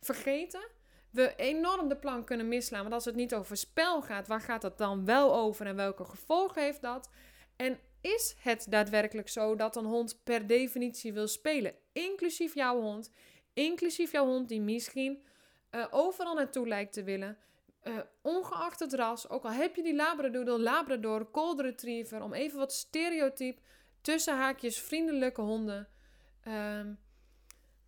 vergeten. 0.00 0.68
we 1.10 1.34
enorm 1.36 1.88
de 1.88 1.96
plan 1.96 2.24
kunnen 2.24 2.48
mislaan. 2.48 2.80
Want 2.80 2.94
als 2.94 3.04
het 3.04 3.14
niet 3.14 3.34
over 3.34 3.56
spel 3.56 4.02
gaat, 4.02 4.26
waar 4.26 4.40
gaat 4.40 4.62
het 4.62 4.78
dan 4.78 5.04
wel 5.04 5.34
over 5.34 5.66
en 5.66 5.76
welke 5.76 6.04
gevolgen 6.04 6.62
heeft 6.62 6.82
dat? 6.82 7.10
En 7.56 7.78
is 8.00 8.36
het 8.38 8.66
daadwerkelijk 8.68 9.28
zo 9.28 9.56
dat 9.56 9.76
een 9.76 9.84
hond 9.84 10.20
per 10.24 10.46
definitie 10.46 11.12
wil 11.12 11.28
spelen, 11.28 11.74
inclusief 11.92 12.54
jouw 12.54 12.80
hond, 12.80 13.10
inclusief 13.52 14.12
jouw 14.12 14.26
hond 14.26 14.48
die 14.48 14.60
misschien 14.60 15.24
uh, 15.70 15.86
overal 15.90 16.34
naartoe 16.34 16.68
lijkt 16.68 16.92
te 16.92 17.02
willen, 17.02 17.38
uh, 17.82 17.98
ongeacht 18.22 18.80
het 18.80 18.92
ras, 18.94 19.28
ook 19.28 19.44
al 19.44 19.50
heb 19.50 19.76
je 19.76 19.82
die 19.82 19.94
Labradoodle, 19.94 20.58
Labrador, 20.58 21.30
Cold 21.30 21.60
Retriever, 21.60 22.22
om 22.22 22.32
even 22.32 22.58
wat 22.58 22.72
stereotyp 22.72 23.58
tussen 24.00 24.36
haakjes 24.36 24.80
vriendelijke 24.80 25.40
honden 25.40 25.88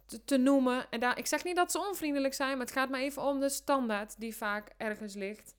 te, 0.06 0.24
te, 0.24 0.36
noemen. 0.36 0.90
En 0.90 1.00
daar, 1.00 1.18
ik 1.18 1.26
zeg 1.26 1.44
niet 1.44 1.56
dat 1.56 1.70
ze 1.70 1.86
onvriendelijk 1.88 2.34
zijn, 2.34 2.50
maar 2.50 2.66
het 2.66 2.74
gaat 2.74 2.88
maar 2.88 3.00
even 3.00 3.22
om 3.22 3.40
de 3.40 3.48
standaard 3.48 4.20
die 4.20 4.36
vaak 4.36 4.74
ergens 4.76 5.14
ligt. 5.14 5.54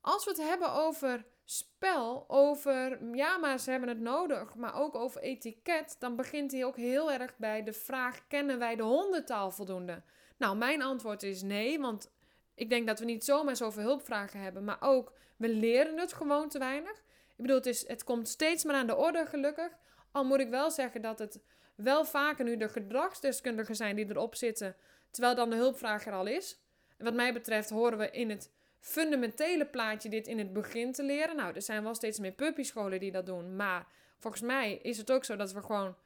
Als 0.00 0.24
we 0.24 0.30
het 0.30 0.40
hebben 0.40 0.72
over 0.72 1.24
spel, 1.44 2.24
over 2.28 3.14
ja, 3.14 3.36
maar 3.36 3.58
ze 3.58 3.70
hebben 3.70 3.88
het 3.88 4.00
nodig, 4.00 4.54
maar 4.54 4.74
ook 4.74 4.94
over 4.94 5.20
etiket, 5.20 5.96
dan 5.98 6.16
begint 6.16 6.52
hij 6.52 6.64
ook 6.64 6.76
heel 6.76 7.12
erg 7.12 7.36
bij 7.36 7.62
de 7.62 7.72
vraag: 7.72 8.26
kennen 8.28 8.58
wij 8.58 8.76
de 8.76 8.82
hondentaal 8.82 9.50
voldoende? 9.50 10.02
Nou, 10.36 10.56
mijn 10.56 10.82
antwoord 10.82 11.22
is 11.22 11.42
nee, 11.42 11.80
want 11.80 12.10
ik 12.54 12.70
denk 12.70 12.86
dat 12.86 12.98
we 12.98 13.04
niet 13.04 13.24
zomaar 13.24 13.56
zoveel 13.56 13.82
hulpvragen 13.82 14.40
hebben, 14.40 14.64
maar 14.64 14.80
ook 14.80 15.12
we 15.36 15.48
leren 15.48 15.98
het 15.98 16.12
gewoon 16.12 16.48
te 16.48 16.58
weinig. 16.58 17.02
Ik 17.28 17.48
bedoel, 17.48 17.56
het, 17.56 17.66
is, 17.66 17.88
het 17.88 18.04
komt 18.04 18.28
steeds 18.28 18.64
meer 18.64 18.74
aan 18.74 18.86
de 18.86 18.96
orde, 18.96 19.26
gelukkig. 19.26 19.76
Al 20.12 20.24
moet 20.24 20.40
ik 20.40 20.48
wel 20.48 20.70
zeggen 20.70 21.02
dat 21.02 21.18
het 21.18 21.40
wel 21.74 22.04
vaker 22.04 22.44
nu 22.44 22.56
de 22.56 22.68
gedragsdeskundigen 22.68 23.76
zijn 23.76 23.96
die 23.96 24.10
erop 24.10 24.34
zitten, 24.34 24.76
terwijl 25.10 25.34
dan 25.34 25.50
de 25.50 25.56
hulpvraag 25.56 26.06
er 26.06 26.12
al 26.12 26.26
is. 26.26 26.60
En 26.96 27.04
wat 27.04 27.14
mij 27.14 27.32
betreft 27.32 27.70
horen 27.70 27.98
we 27.98 28.10
in 28.10 28.30
het 28.30 28.50
fundamentele 28.78 29.66
plaatje 29.66 30.08
dit 30.08 30.26
in 30.26 30.38
het 30.38 30.52
begin 30.52 30.92
te 30.92 31.02
leren. 31.02 31.36
Nou, 31.36 31.54
er 31.54 31.62
zijn 31.62 31.82
wel 31.82 31.94
steeds 31.94 32.18
meer 32.18 32.32
puppyscholen 32.32 33.00
die 33.00 33.12
dat 33.12 33.26
doen, 33.26 33.56
maar 33.56 33.86
volgens 34.18 34.42
mij 34.42 34.74
is 34.82 34.98
het 34.98 35.10
ook 35.10 35.24
zo 35.24 35.36
dat 35.36 35.52
we 35.52 35.62
gewoon 35.62 35.96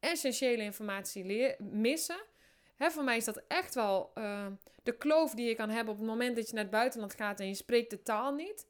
essentiële 0.00 0.62
informatie 0.62 1.54
missen. 1.58 2.22
Hè, 2.76 2.90
voor 2.90 3.04
mij 3.04 3.16
is 3.16 3.24
dat 3.24 3.42
echt 3.48 3.74
wel 3.74 4.10
uh, 4.14 4.46
de 4.82 4.96
kloof 4.96 5.34
die 5.34 5.48
je 5.48 5.54
kan 5.54 5.70
hebben 5.70 5.92
op 5.92 5.98
het 5.98 6.08
moment 6.08 6.36
dat 6.36 6.46
je 6.46 6.54
naar 6.54 6.62
het 6.62 6.72
buitenland 6.72 7.14
gaat 7.14 7.40
en 7.40 7.48
je 7.48 7.54
spreekt 7.54 7.90
de 7.90 8.02
taal 8.02 8.34
niet. 8.34 8.66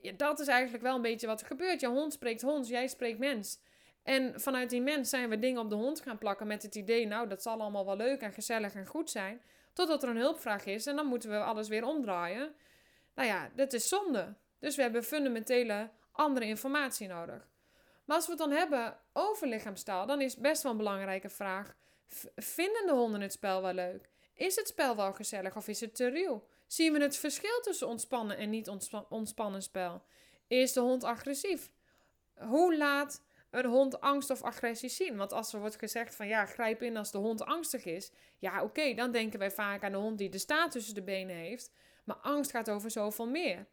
Ja, 0.00 0.12
dat 0.12 0.40
is 0.40 0.46
eigenlijk 0.46 0.82
wel 0.82 0.94
een 0.94 1.02
beetje 1.02 1.26
wat 1.26 1.40
er 1.40 1.46
gebeurt. 1.46 1.80
Je 1.80 1.86
hond 1.86 2.12
spreekt 2.12 2.42
hond, 2.42 2.68
jij 2.68 2.88
spreekt 2.88 3.18
mens. 3.18 3.60
En 4.02 4.40
vanuit 4.40 4.70
die 4.70 4.80
mens 4.80 5.08
zijn 5.08 5.28
we 5.28 5.38
dingen 5.38 5.60
op 5.60 5.68
de 5.68 5.74
hond 5.74 6.00
gaan 6.00 6.18
plakken 6.18 6.46
met 6.46 6.62
het 6.62 6.74
idee, 6.74 7.06
nou, 7.06 7.28
dat 7.28 7.42
zal 7.42 7.60
allemaal 7.60 7.86
wel 7.86 7.96
leuk 7.96 8.20
en 8.20 8.32
gezellig 8.32 8.74
en 8.74 8.86
goed 8.86 9.10
zijn. 9.10 9.42
Totdat 9.72 10.02
er 10.02 10.08
een 10.08 10.16
hulpvraag 10.16 10.64
is 10.64 10.86
en 10.86 10.96
dan 10.96 11.06
moeten 11.06 11.30
we 11.30 11.38
alles 11.42 11.68
weer 11.68 11.84
omdraaien. 11.84 12.54
Nou 13.14 13.28
ja, 13.28 13.50
dat 13.54 13.72
is 13.72 13.88
zonde. 13.88 14.34
Dus 14.58 14.76
we 14.76 14.82
hebben 14.82 15.04
fundamentele 15.04 15.90
andere 16.12 16.46
informatie 16.46 17.08
nodig. 17.08 17.48
Maar 18.04 18.16
als 18.16 18.26
we 18.26 18.32
het 18.32 18.40
dan 18.40 18.50
hebben 18.50 18.96
over 19.12 19.46
lichaamstaal, 19.46 20.06
dan 20.06 20.20
is 20.20 20.36
best 20.36 20.62
wel 20.62 20.72
een 20.72 20.78
belangrijke 20.78 21.28
vraag: 21.28 21.74
vinden 22.36 22.86
de 22.86 22.92
honden 22.92 23.20
het 23.20 23.32
spel 23.32 23.62
wel 23.62 23.72
leuk? 23.72 24.08
Is 24.34 24.56
het 24.56 24.68
spel 24.68 24.96
wel 24.96 25.12
gezellig 25.12 25.56
of 25.56 25.68
is 25.68 25.80
het 25.80 25.94
te 25.94 26.08
ruw? 26.08 26.46
Zien 26.66 26.92
we 26.92 27.00
het 27.00 27.16
verschil 27.16 27.60
tussen 27.60 27.88
ontspannen 27.88 28.36
en 28.36 28.50
niet 28.50 28.68
ontspannen 29.08 29.62
spel? 29.62 30.02
Is 30.46 30.72
de 30.72 30.80
hond 30.80 31.04
agressief? 31.04 31.70
Hoe 32.34 32.76
laat 32.76 33.22
een 33.50 33.64
hond 33.64 34.00
angst 34.00 34.30
of 34.30 34.42
agressie 34.42 34.88
zien? 34.88 35.16
Want 35.16 35.32
als 35.32 35.52
er 35.52 35.60
wordt 35.60 35.76
gezegd 35.78 36.14
van 36.14 36.28
ja, 36.28 36.46
grijp 36.46 36.82
in 36.82 36.96
als 36.96 37.10
de 37.10 37.18
hond 37.18 37.44
angstig 37.44 37.84
is. 37.84 38.12
Ja, 38.38 38.62
oké, 38.62 38.94
dan 38.94 39.12
denken 39.12 39.38
wij 39.38 39.50
vaak 39.50 39.84
aan 39.84 39.92
de 39.92 39.98
hond 39.98 40.18
die 40.18 40.28
de 40.28 40.38
staart 40.38 40.70
tussen 40.70 40.94
de 40.94 41.02
benen 41.02 41.36
heeft. 41.36 41.72
Maar 42.04 42.16
angst 42.16 42.50
gaat 42.50 42.70
over 42.70 42.90
zoveel 42.90 43.26
meer. 43.26 43.66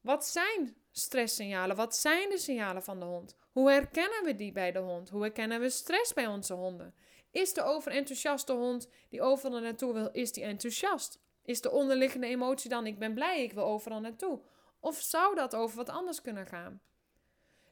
Wat 0.00 0.26
zijn 0.26 0.76
stresssignalen? 0.90 1.76
Wat 1.76 1.96
zijn 1.96 2.28
de 2.28 2.38
signalen 2.38 2.82
van 2.82 2.98
de 2.98 3.04
hond? 3.04 3.36
Hoe 3.52 3.70
herkennen 3.70 4.24
we 4.24 4.34
die 4.34 4.52
bij 4.52 4.72
de 4.72 4.78
hond? 4.78 5.08
Hoe 5.08 5.22
herkennen 5.22 5.60
we 5.60 5.70
stress 5.70 6.14
bij 6.14 6.26
onze 6.26 6.54
honden? 6.54 6.94
Is 7.30 7.52
de 7.52 7.62
overenthousiaste 7.62 8.52
hond 8.52 8.88
die 9.08 9.22
overal 9.22 9.60
naartoe 9.60 9.92
wil, 9.92 10.10
is 10.12 10.32
die 10.32 10.44
enthousiast? 10.44 11.20
Is 11.42 11.60
de 11.60 11.70
onderliggende 11.70 12.26
emotie 12.26 12.70
dan 12.70 12.86
ik 12.86 12.98
ben 12.98 13.14
blij, 13.14 13.42
ik 13.42 13.52
wil 13.52 13.64
overal 13.64 14.00
naartoe? 14.00 14.40
Of 14.80 15.00
zou 15.00 15.34
dat 15.34 15.54
over 15.54 15.76
wat 15.76 15.88
anders 15.88 16.20
kunnen 16.20 16.46
gaan? 16.46 16.80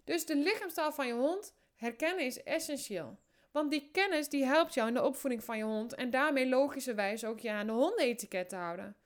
Dus 0.06 0.26
de 0.26 0.36
lichaamstaal 0.36 0.92
van 0.92 1.06
je 1.06 1.12
hond 1.12 1.54
herkennen 1.74 2.24
is 2.24 2.42
essentieel. 2.42 3.18
Want 3.50 3.70
die 3.70 3.88
kennis 3.92 4.28
die 4.28 4.44
helpt 4.44 4.74
jou 4.74 4.88
in 4.88 4.94
de 4.94 5.02
opvoeding 5.02 5.44
van 5.44 5.58
je 5.58 5.64
hond 5.64 5.94
en 5.94 6.10
daarmee 6.10 6.48
logischerwijs 6.48 7.24
ook 7.24 7.40
je 7.40 7.50
aan 7.50 7.66
de 7.66 7.72
hondenetiket 7.72 8.48
te 8.48 8.56
houden. 8.56 8.96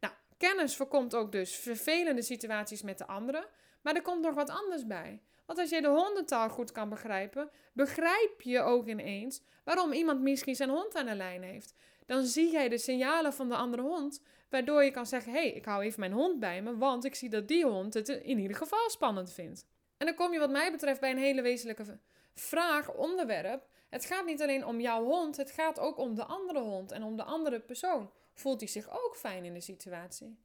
Nou, 0.00 0.14
kennis 0.36 0.76
voorkomt 0.76 1.14
ook 1.14 1.32
dus 1.32 1.56
vervelende 1.56 2.22
situaties 2.22 2.82
met 2.82 2.98
de 2.98 3.06
anderen, 3.06 3.46
maar 3.82 3.94
er 3.94 4.02
komt 4.02 4.22
nog 4.22 4.34
wat 4.34 4.50
anders 4.50 4.86
bij. 4.86 5.20
Want 5.46 5.58
als 5.58 5.70
je 5.70 5.80
de 5.80 5.88
hondentaal 5.88 6.48
goed 6.48 6.72
kan 6.72 6.88
begrijpen, 6.88 7.50
begrijp 7.72 8.40
je 8.40 8.60
ook 8.60 8.86
ineens 8.86 9.42
waarom 9.64 9.92
iemand 9.92 10.20
misschien 10.20 10.56
zijn 10.56 10.70
hond 10.70 10.94
aan 10.94 11.06
de 11.06 11.14
lijn 11.14 11.42
heeft. 11.42 11.74
Dan 12.06 12.24
zie 12.24 12.50
jij 12.50 12.68
de 12.68 12.78
signalen 12.78 13.32
van 13.32 13.48
de 13.48 13.56
andere 13.56 13.82
hond, 13.82 14.22
waardoor 14.50 14.84
je 14.84 14.90
kan 14.90 15.06
zeggen: 15.06 15.32
hé, 15.32 15.38
hey, 15.38 15.50
ik 15.50 15.64
hou 15.64 15.82
even 15.82 16.00
mijn 16.00 16.12
hond 16.12 16.40
bij 16.40 16.62
me, 16.62 16.76
want 16.76 17.04
ik 17.04 17.14
zie 17.14 17.28
dat 17.28 17.48
die 17.48 17.64
hond 17.64 17.94
het 17.94 18.08
in 18.08 18.38
ieder 18.38 18.56
geval 18.56 18.90
spannend 18.90 19.32
vindt. 19.32 19.66
En 19.98 20.06
dan 20.06 20.14
kom 20.14 20.32
je, 20.32 20.38
wat 20.38 20.50
mij 20.50 20.70
betreft, 20.70 21.00
bij 21.00 21.10
een 21.10 21.18
hele 21.18 21.42
wezenlijke 21.42 21.98
vraag, 22.34 22.94
onderwerp. 22.94 23.66
Het 23.88 24.04
gaat 24.04 24.26
niet 24.26 24.42
alleen 24.42 24.66
om 24.66 24.80
jouw 24.80 25.04
hond, 25.04 25.36
het 25.36 25.50
gaat 25.50 25.78
ook 25.78 25.98
om 25.98 26.14
de 26.14 26.24
andere 26.24 26.60
hond 26.60 26.92
en 26.92 27.02
om 27.02 27.16
de 27.16 27.22
andere 27.22 27.60
persoon. 27.60 28.10
Voelt 28.34 28.60
hij 28.60 28.68
zich 28.68 28.90
ook 28.90 29.16
fijn 29.16 29.44
in 29.44 29.54
de 29.54 29.60
situatie? 29.60 30.38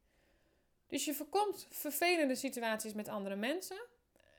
Dus 0.86 1.04
je 1.04 1.14
voorkomt 1.14 1.66
vervelende 1.70 2.34
situaties 2.34 2.92
met 2.92 3.08
andere 3.08 3.36
mensen. 3.36 3.86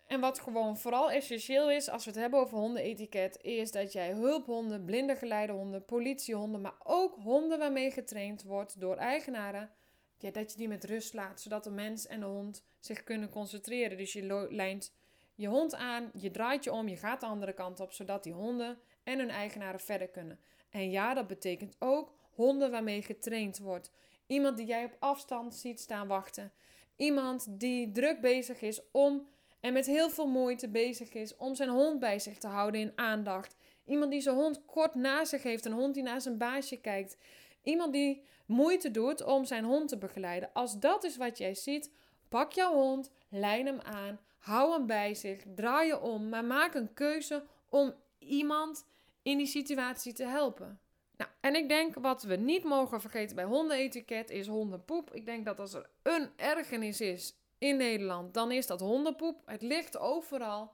En 0.08 0.20
wat 0.20 0.40
gewoon 0.40 0.78
vooral 0.78 1.12
essentieel 1.12 1.72
is 1.72 1.90
als 1.90 2.06
we 2.06 2.12
het 2.12 2.20
hebben 2.20 2.40
over 2.40 2.58
hondenetiket, 2.58 3.38
is 3.42 3.72
dat 3.72 3.94
jij 3.94 4.12
hulphonden, 4.12 4.86
blinde 4.86 5.16
geleidehonden, 5.16 5.86
politiehonden, 5.86 6.62
maar 6.62 6.76
ook 6.84 7.16
honden 7.16 7.60
waarmee 7.60 7.92
getraind 7.92 8.44
wordt 8.44 8.80
door 8.80 8.96
eigenaren, 8.96 9.70
dat 10.18 10.52
je 10.52 10.58
die 10.58 10.68
met 10.68 10.84
rust 10.84 11.14
laat, 11.14 11.42
zodat 11.42 11.64
de 11.64 11.70
mens 11.70 12.08
en 12.08 12.20
de 12.20 12.26
hond 12.26 12.64
zich 12.80 13.04
kunnen 13.04 13.30
concentreren. 13.30 13.98
Dus 13.98 14.14
je 14.14 14.48
lijnt 14.50 14.94
je 15.36 15.48
hond 15.48 15.76
aan, 15.76 16.12
je 16.14 16.32
draait 16.32 16.64
je 16.64 16.72
om, 16.72 16.88
je 16.88 16.98
gaat 16.98 17.20
de 17.20 17.26
andere 17.26 17.54
kant 17.54 17.80
op, 17.80 17.92
zodat 17.92 18.24
die 18.24 18.34
honden 18.34 18.80
en 19.04 19.20
hun 19.20 19.30
eigenaren 19.30 19.80
verder 19.80 20.08
kunnen. 20.08 20.40
En 20.70 20.92
ja, 20.92 21.14
dat 21.14 21.28
betekent 21.28 21.76
ook 21.80 22.14
honden 22.34 22.72
waarmee 22.72 23.02
getraind 23.02 23.58
wordt. 23.58 23.92
Iemand 24.28 24.58
die 24.58 24.66
jij 24.66 24.86
op 24.86 24.96
afstand 25.00 25.56
ziet 25.56 25.80
staan 25.80 26.08
wachten. 26.08 26.52
Iemand 26.96 27.60
die 27.60 27.92
druk 27.92 28.22
bezig 28.22 28.62
is 28.62 28.82
om 28.92 29.28
en 29.60 29.74
met 29.74 29.86
heel 29.86 30.10
veel 30.10 30.28
moeite 30.28 30.70
bezig 30.70 31.14
is 31.14 31.36
om 31.36 31.56
zijn 31.56 31.70
hond 31.70 32.00
bij 32.00 32.20
zich 32.20 32.38
te 32.38 32.48
houden 32.48 32.82
in 32.82 32.92
aandacht. 32.96 33.56
Iemand 33.86 34.12
die 34.12 34.22
zijn 34.22 34.36
hond 34.36 34.66
kort 34.66 34.96
na 34.96 35.26
zich 35.26 35.44
heeft, 35.44 35.66
een 35.66 35.72
hond 35.72 35.94
die 35.94 36.04
naar 36.04 36.22
zijn 36.22 36.38
baasje 36.38 36.82
kijkt. 36.82 37.18
Iemand 37.64 37.94
die 37.94 38.24
moeite 38.46 38.92
doet 38.92 39.24
om 39.24 39.46
zijn 39.46 39.64
hond 39.64 39.90
te 39.90 39.98
begeleiden. 39.98 40.50
Als 40.54 40.80
dat 40.80 41.04
is 41.04 41.18
wat 41.18 41.38
jij 41.38 41.56
ziet, 41.56 41.92
pak 42.30 42.52
jouw 42.52 42.74
hond, 42.74 43.12
lijn 43.30 43.66
hem 43.66 43.80
aan, 43.82 44.20
hou 44.46 44.74
hem 44.74 44.86
bij 44.86 45.14
zich, 45.14 45.44
draai 45.56 45.88
je 45.88 46.00
om, 46.00 46.30
maar 46.30 46.46
maak 46.46 46.74
een 46.74 46.94
keuze 46.94 47.44
om 47.70 47.94
iemand 48.18 48.86
in 49.22 49.38
die 49.38 49.48
situatie 49.48 50.14
te 50.14 50.26
helpen. 50.26 50.80
Nou, 51.18 51.32
en 51.40 51.56
ik 51.56 51.70
denk 51.70 51.96
wat 51.96 52.24
we 52.24 52.36
niet 52.36 52.64
mogen 52.64 53.02
vergeten 53.02 53.36
bij 53.36 53.46
hondenetiket 53.46 54.30
is 54.30 54.48
hondenpoep. 54.48 55.14
Ik 55.14 55.26
denk 55.26 55.46
dat 55.46 55.60
als 55.60 55.74
er 55.74 55.90
een 56.02 56.30
ergernis 56.36 57.02
is 57.02 57.36
in 57.58 57.78
Nederland, 57.78 58.34
dan 58.34 58.52
is 58.52 58.68
dat 58.68 58.80
hondenpoep. 58.80 59.42
Het 59.46 59.62
ligt 59.62 59.98
overal. 59.98 60.72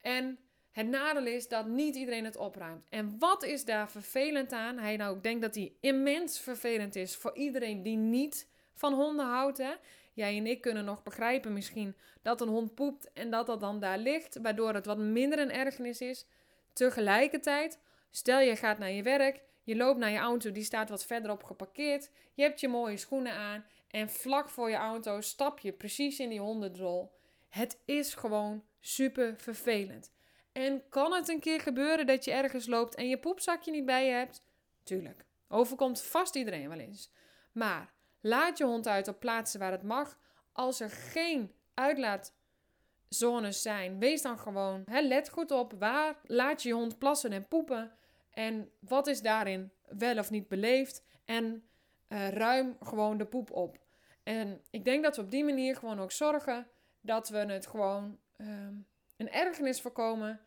En 0.00 0.38
het 0.70 0.88
nadeel 0.88 1.26
is 1.26 1.48
dat 1.48 1.66
niet 1.66 1.96
iedereen 1.96 2.24
het 2.24 2.36
opruimt. 2.36 2.84
En 2.88 3.18
wat 3.18 3.42
is 3.42 3.64
daar 3.64 3.90
vervelend 3.90 4.52
aan? 4.52 4.78
Hij 4.78 4.96
nou, 4.96 5.16
ik 5.16 5.22
denk 5.22 5.42
dat 5.42 5.54
die 5.54 5.76
immens 5.80 6.40
vervelend 6.40 6.96
is 6.96 7.16
voor 7.16 7.36
iedereen 7.36 7.82
die 7.82 7.96
niet 7.96 8.48
van 8.74 8.94
honden 8.94 9.26
houdt. 9.26 9.58
Hè? 9.58 9.72
Jij 10.12 10.36
en 10.36 10.46
ik 10.46 10.60
kunnen 10.60 10.84
nog 10.84 11.02
begrijpen 11.02 11.52
misschien 11.52 11.96
dat 12.22 12.40
een 12.40 12.48
hond 12.48 12.74
poept 12.74 13.12
en 13.12 13.30
dat 13.30 13.46
dat 13.46 13.60
dan 13.60 13.80
daar 13.80 13.98
ligt, 13.98 14.38
waardoor 14.42 14.74
het 14.74 14.86
wat 14.86 14.98
minder 14.98 15.38
een 15.38 15.50
ergernis 15.50 16.00
is. 16.00 16.26
Tegelijkertijd, 16.72 17.78
stel 18.10 18.40
je 18.40 18.56
gaat 18.56 18.78
naar 18.78 18.90
je 18.90 19.02
werk, 19.02 19.42
je 19.62 19.76
loopt 19.76 19.98
naar 19.98 20.10
je 20.10 20.18
auto, 20.18 20.52
die 20.52 20.64
staat 20.64 20.88
wat 20.88 21.04
verderop 21.04 21.42
geparkeerd, 21.44 22.10
je 22.34 22.42
hebt 22.42 22.60
je 22.60 22.68
mooie 22.68 22.96
schoenen 22.96 23.32
aan 23.32 23.64
en 23.88 24.10
vlak 24.10 24.48
voor 24.48 24.70
je 24.70 24.76
auto 24.76 25.20
stap 25.20 25.58
je 25.58 25.72
precies 25.72 26.18
in 26.18 26.28
die 26.28 26.40
hondendrol. 26.40 27.12
Het 27.48 27.78
is 27.84 28.14
gewoon 28.14 28.64
super 28.80 29.34
vervelend. 29.36 30.12
En 30.52 30.82
kan 30.88 31.12
het 31.12 31.28
een 31.28 31.40
keer 31.40 31.60
gebeuren 31.60 32.06
dat 32.06 32.24
je 32.24 32.32
ergens 32.32 32.66
loopt 32.66 32.94
en 32.94 33.08
je 33.08 33.18
poepzakje 33.18 33.70
niet 33.70 33.84
bij 33.84 34.06
je 34.06 34.12
hebt? 34.12 34.44
Tuurlijk. 34.82 35.24
Overkomt 35.48 36.02
vast 36.02 36.34
iedereen 36.34 36.68
wel 36.68 36.78
eens. 36.78 37.12
Maar 37.52 37.92
laat 38.22 38.58
je 38.58 38.64
hond 38.64 38.86
uit 38.88 39.08
op 39.08 39.20
plaatsen 39.20 39.60
waar 39.60 39.72
het 39.72 39.82
mag. 39.82 40.18
Als 40.52 40.80
er 40.80 40.90
geen 40.90 41.52
uitlaatzones 41.74 43.62
zijn, 43.62 43.98
wees 43.98 44.22
dan 44.22 44.38
gewoon. 44.38 44.82
Hè, 44.84 45.00
let 45.00 45.28
goed 45.28 45.50
op 45.50 45.72
waar 45.78 46.16
laat 46.22 46.62
je 46.62 46.68
je 46.68 46.74
hond 46.74 46.98
plassen 46.98 47.32
en 47.32 47.48
poepen. 47.48 47.92
En 48.30 48.70
wat 48.78 49.06
is 49.06 49.22
daarin 49.22 49.72
wel 49.88 50.18
of 50.18 50.30
niet 50.30 50.48
beleefd? 50.48 51.04
En 51.24 51.64
uh, 52.08 52.28
ruim 52.28 52.76
gewoon 52.80 53.18
de 53.18 53.26
poep 53.26 53.50
op. 53.50 53.78
En 54.22 54.62
ik 54.70 54.84
denk 54.84 55.04
dat 55.04 55.16
we 55.16 55.22
op 55.22 55.30
die 55.30 55.44
manier 55.44 55.76
gewoon 55.76 56.00
ook 56.00 56.12
zorgen 56.12 56.68
dat 57.00 57.28
we 57.28 57.38
het 57.38 57.66
gewoon 57.66 58.18
ehm, 58.36 58.74
een 59.16 59.30
ergernis 59.30 59.80
voorkomen 59.80 60.40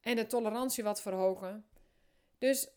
en 0.00 0.16
de 0.16 0.26
tolerantie 0.26 0.84
wat 0.84 1.02
verhogen. 1.02 1.66
Dus 2.38 2.70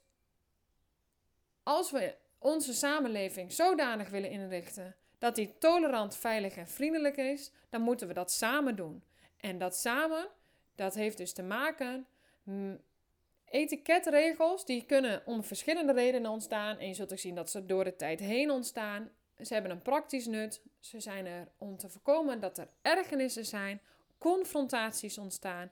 als 1.63 1.91
we 1.91 2.17
onze 2.41 2.73
samenleving 2.73 3.51
zodanig 3.51 4.09
willen 4.09 4.29
inrichten 4.29 4.95
dat 5.17 5.35
die 5.35 5.57
tolerant, 5.57 6.15
veilig 6.15 6.55
en 6.55 6.67
vriendelijk 6.67 7.17
is, 7.17 7.51
dan 7.69 7.81
moeten 7.81 8.07
we 8.07 8.13
dat 8.13 8.31
samen 8.31 8.75
doen. 8.75 9.03
En 9.37 9.57
dat 9.57 9.75
samen, 9.77 10.27
dat 10.75 10.93
heeft 10.93 11.17
dus 11.17 11.33
te 11.33 11.43
maken. 11.43 12.07
Etiketregels 13.45 14.65
die 14.65 14.85
kunnen 14.85 15.21
om 15.25 15.43
verschillende 15.43 15.93
redenen 15.93 16.31
ontstaan. 16.31 16.79
En 16.79 16.87
je 16.87 16.93
zult 16.93 17.11
ook 17.11 17.19
zien 17.19 17.35
dat 17.35 17.49
ze 17.49 17.65
door 17.65 17.83
de 17.83 17.95
tijd 17.95 18.19
heen 18.19 18.51
ontstaan. 18.51 19.09
Ze 19.37 19.53
hebben 19.53 19.71
een 19.71 19.81
praktisch 19.81 20.25
nut. 20.25 20.61
Ze 20.79 20.99
zijn 20.99 21.25
er 21.25 21.47
om 21.57 21.77
te 21.77 21.89
voorkomen 21.89 22.39
dat 22.39 22.57
er 22.57 22.67
ergernissen 22.81 23.45
zijn, 23.45 23.81
confrontaties 24.17 25.17
ontstaan, 25.17 25.71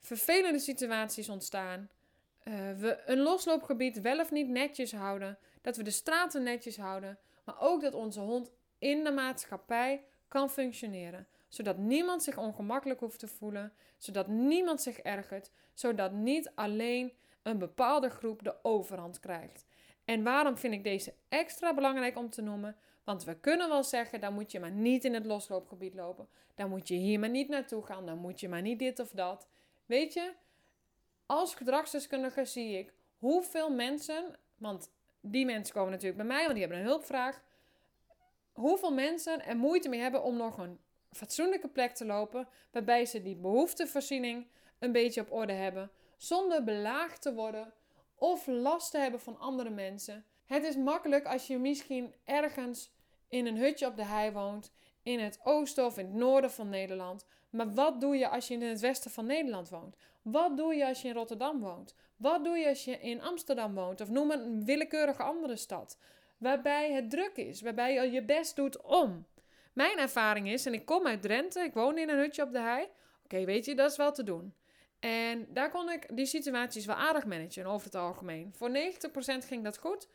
vervelende 0.00 0.58
situaties 0.58 1.28
ontstaan. 1.28 1.88
Uh, 2.44 2.54
we 2.76 3.02
een 3.06 3.18
losloopgebied 3.18 4.00
wel 4.00 4.20
of 4.20 4.30
niet 4.30 4.48
netjes 4.48 4.92
houden. 4.92 5.38
Dat 5.60 5.76
we 5.76 5.82
de 5.82 5.90
straten 5.90 6.42
netjes 6.42 6.76
houden. 6.76 7.18
Maar 7.44 7.60
ook 7.60 7.80
dat 7.80 7.94
onze 7.94 8.20
hond 8.20 8.50
in 8.78 9.04
de 9.04 9.10
maatschappij 9.10 10.04
kan 10.28 10.50
functioneren. 10.50 11.26
Zodat 11.48 11.78
niemand 11.78 12.22
zich 12.22 12.38
ongemakkelijk 12.38 13.00
hoeft 13.00 13.18
te 13.18 13.28
voelen. 13.28 13.72
Zodat 13.98 14.26
niemand 14.26 14.82
zich 14.82 14.98
ergert. 14.98 15.50
Zodat 15.74 16.12
niet 16.12 16.52
alleen 16.54 17.12
een 17.42 17.58
bepaalde 17.58 18.10
groep 18.10 18.42
de 18.42 18.54
overhand 18.62 19.20
krijgt. 19.20 19.66
En 20.04 20.22
waarom 20.22 20.58
vind 20.58 20.74
ik 20.74 20.84
deze 20.84 21.14
extra 21.28 21.74
belangrijk 21.74 22.16
om 22.16 22.30
te 22.30 22.42
noemen? 22.42 22.76
Want 23.04 23.24
we 23.24 23.40
kunnen 23.40 23.68
wel 23.68 23.84
zeggen, 23.84 24.20
dan 24.20 24.34
moet 24.34 24.52
je 24.52 24.60
maar 24.60 24.70
niet 24.70 25.04
in 25.04 25.14
het 25.14 25.26
losloopgebied 25.26 25.94
lopen. 25.94 26.28
Dan 26.54 26.68
moet 26.68 26.88
je 26.88 26.94
hier 26.94 27.18
maar 27.18 27.30
niet 27.30 27.48
naartoe 27.48 27.82
gaan. 27.82 28.06
Dan 28.06 28.18
moet 28.18 28.40
je 28.40 28.48
maar 28.48 28.62
niet 28.62 28.78
dit 28.78 28.98
of 28.98 29.10
dat. 29.10 29.48
Weet 29.86 30.12
je, 30.12 30.32
als 31.30 31.54
gedragsdeskundige 31.54 32.44
zie 32.44 32.78
ik 32.78 32.92
hoeveel 33.18 33.70
mensen, 33.70 34.38
want 34.56 34.90
die 35.20 35.44
mensen 35.44 35.74
komen 35.74 35.90
natuurlijk 35.90 36.16
bij 36.16 36.26
mij, 36.26 36.42
want 36.42 36.52
die 36.52 36.60
hebben 36.60 36.78
een 36.78 36.84
hulpvraag. 36.84 37.42
Hoeveel 38.52 38.92
mensen 38.92 39.44
er 39.44 39.56
moeite 39.56 39.88
mee 39.88 40.00
hebben 40.00 40.22
om 40.22 40.36
nog 40.36 40.58
een 40.58 40.80
fatsoenlijke 41.10 41.68
plek 41.68 41.94
te 41.94 42.04
lopen, 42.04 42.48
waarbij 42.70 43.06
ze 43.06 43.22
die 43.22 43.36
behoeftevoorziening 43.36 44.46
een 44.78 44.92
beetje 44.92 45.20
op 45.20 45.32
orde 45.32 45.52
hebben, 45.52 45.90
zonder 46.16 46.64
belaagd 46.64 47.22
te 47.22 47.34
worden 47.34 47.72
of 48.14 48.46
last 48.46 48.90
te 48.90 48.98
hebben 48.98 49.20
van 49.20 49.38
andere 49.38 49.70
mensen. 49.70 50.24
Het 50.46 50.64
is 50.64 50.76
makkelijk 50.76 51.26
als 51.26 51.46
je 51.46 51.58
misschien 51.58 52.14
ergens 52.24 52.92
in 53.28 53.46
een 53.46 53.56
hutje 53.56 53.86
op 53.86 53.96
de 53.96 54.04
hei 54.04 54.32
woont, 54.32 54.72
in 55.02 55.20
het 55.20 55.40
oosten 55.42 55.86
of 55.86 55.98
in 55.98 56.06
het 56.06 56.14
noorden 56.14 56.50
van 56.50 56.68
Nederland. 56.68 57.26
Maar 57.50 57.74
wat 57.74 58.00
doe 58.00 58.16
je 58.16 58.28
als 58.28 58.48
je 58.48 58.54
in 58.54 58.62
het 58.62 58.80
westen 58.80 59.10
van 59.10 59.26
Nederland 59.26 59.68
woont? 59.68 59.96
Wat 60.22 60.56
doe 60.56 60.74
je 60.74 60.86
als 60.86 61.02
je 61.02 61.08
in 61.08 61.14
Rotterdam 61.14 61.60
woont? 61.60 61.94
Wat 62.16 62.44
doe 62.44 62.56
je 62.56 62.68
als 62.68 62.84
je 62.84 62.98
in 62.98 63.22
Amsterdam 63.22 63.74
woont? 63.74 64.00
Of 64.00 64.10
noem 64.10 64.30
een 64.30 64.64
willekeurige 64.64 65.22
andere 65.22 65.56
stad. 65.56 65.98
Waarbij 66.38 66.92
het 66.92 67.10
druk 67.10 67.36
is, 67.36 67.60
waarbij 67.60 67.94
je 67.94 68.10
je 68.10 68.24
best 68.24 68.56
doet 68.56 68.82
om. 68.82 69.26
Mijn 69.72 69.98
ervaring 69.98 70.48
is, 70.48 70.66
en 70.66 70.72
ik 70.72 70.84
kom 70.84 71.06
uit 71.06 71.22
Drenthe, 71.22 71.60
ik 71.60 71.74
woon 71.74 71.98
in 71.98 72.08
een 72.08 72.18
hutje 72.18 72.42
op 72.42 72.52
de 72.52 72.58
hei. 72.58 72.88
Oké, 73.24 73.44
weet 73.44 73.64
je, 73.64 73.74
dat 73.74 73.90
is 73.90 73.96
wel 73.96 74.12
te 74.12 74.22
doen. 74.22 74.54
En 74.98 75.46
daar 75.52 75.70
kon 75.70 75.90
ik 75.90 76.16
die 76.16 76.26
situaties 76.26 76.86
wel 76.86 76.96
aardig 76.96 77.26
managen 77.26 77.66
over 77.66 77.86
het 77.86 77.94
algemeen. 77.94 78.52
Voor 78.54 78.70
90% 78.70 78.72
ging 79.46 79.64
dat 79.64 79.78
goed. 79.78 80.08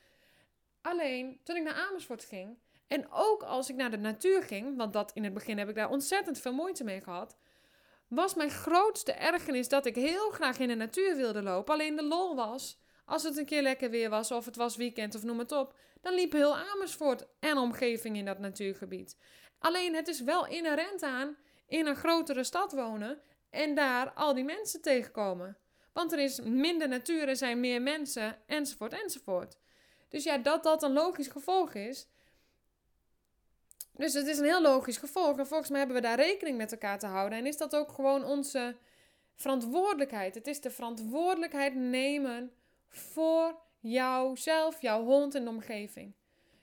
Alleen 0.81 1.39
toen 1.43 1.55
ik 1.55 1.63
naar 1.63 1.87
Amersfoort 1.89 2.23
ging, 2.23 2.57
en 2.87 3.11
ook 3.11 3.43
als 3.43 3.69
ik 3.69 3.75
naar 3.75 3.91
de 3.91 3.97
natuur 3.97 4.43
ging, 4.43 4.77
want 4.77 4.93
dat 4.93 5.11
in 5.13 5.23
het 5.23 5.33
begin 5.33 5.57
heb 5.57 5.69
ik 5.69 5.75
daar 5.75 5.89
ontzettend 5.89 6.39
veel 6.39 6.53
moeite 6.53 6.83
mee 6.83 7.01
gehad, 7.01 7.37
was 8.07 8.33
mijn 8.33 8.49
grootste 8.49 9.11
ergernis 9.11 9.69
dat 9.69 9.85
ik 9.85 9.95
heel 9.95 10.29
graag 10.29 10.59
in 10.59 10.67
de 10.67 10.75
natuur 10.75 11.15
wilde 11.15 11.41
lopen. 11.41 11.73
Alleen 11.73 11.95
de 11.95 12.03
lol 12.03 12.35
was, 12.35 12.79
als 13.05 13.23
het 13.23 13.37
een 13.37 13.45
keer 13.45 13.61
lekker 13.61 13.89
weer 13.89 14.09
was 14.09 14.31
of 14.31 14.45
het 14.45 14.55
was 14.55 14.75
weekend 14.75 15.15
of 15.15 15.23
noem 15.23 15.39
het 15.39 15.51
op, 15.51 15.75
dan 16.01 16.13
liep 16.13 16.31
heel 16.31 16.57
Amersfoort 16.57 17.25
en 17.39 17.57
omgeving 17.57 18.17
in 18.17 18.25
dat 18.25 18.39
natuurgebied. 18.39 19.17
Alleen 19.59 19.95
het 19.95 20.07
is 20.07 20.21
wel 20.21 20.47
inherent 20.47 21.03
aan 21.03 21.37
in 21.67 21.87
een 21.87 21.95
grotere 21.95 22.43
stad 22.43 22.71
wonen 22.71 23.21
en 23.49 23.75
daar 23.75 24.11
al 24.11 24.33
die 24.33 24.43
mensen 24.43 24.81
tegenkomen. 24.81 25.57
Want 25.93 26.11
er 26.11 26.19
is 26.19 26.39
minder 26.41 26.87
natuur, 26.87 27.27
er 27.27 27.35
zijn 27.35 27.59
meer 27.59 27.81
mensen, 27.81 28.37
enzovoort, 28.45 29.01
enzovoort. 29.01 29.57
Dus 30.09 30.23
ja, 30.23 30.37
dat 30.37 30.63
dat 30.63 30.83
een 30.83 30.93
logisch 30.93 31.27
gevolg 31.27 31.73
is, 31.73 32.07
dus 33.97 34.13
het 34.13 34.27
is 34.27 34.37
een 34.37 34.45
heel 34.45 34.61
logisch 34.61 34.97
gevolg. 34.97 35.37
En 35.37 35.47
volgens 35.47 35.69
mij 35.69 35.79
hebben 35.79 35.97
we 35.97 36.01
daar 36.01 36.19
rekening 36.19 36.57
met 36.57 36.71
elkaar 36.71 36.99
te 36.99 37.07
houden. 37.07 37.37
En 37.37 37.45
is 37.45 37.57
dat 37.57 37.75
ook 37.75 37.91
gewoon 37.91 38.23
onze 38.23 38.75
verantwoordelijkheid. 39.35 40.35
Het 40.35 40.47
is 40.47 40.61
de 40.61 40.71
verantwoordelijkheid 40.71 41.75
nemen 41.75 42.51
voor 42.89 43.59
jouzelf, 43.79 44.81
jouw 44.81 45.03
hond 45.03 45.35
en 45.35 45.43
de 45.43 45.49
omgeving. 45.49 46.13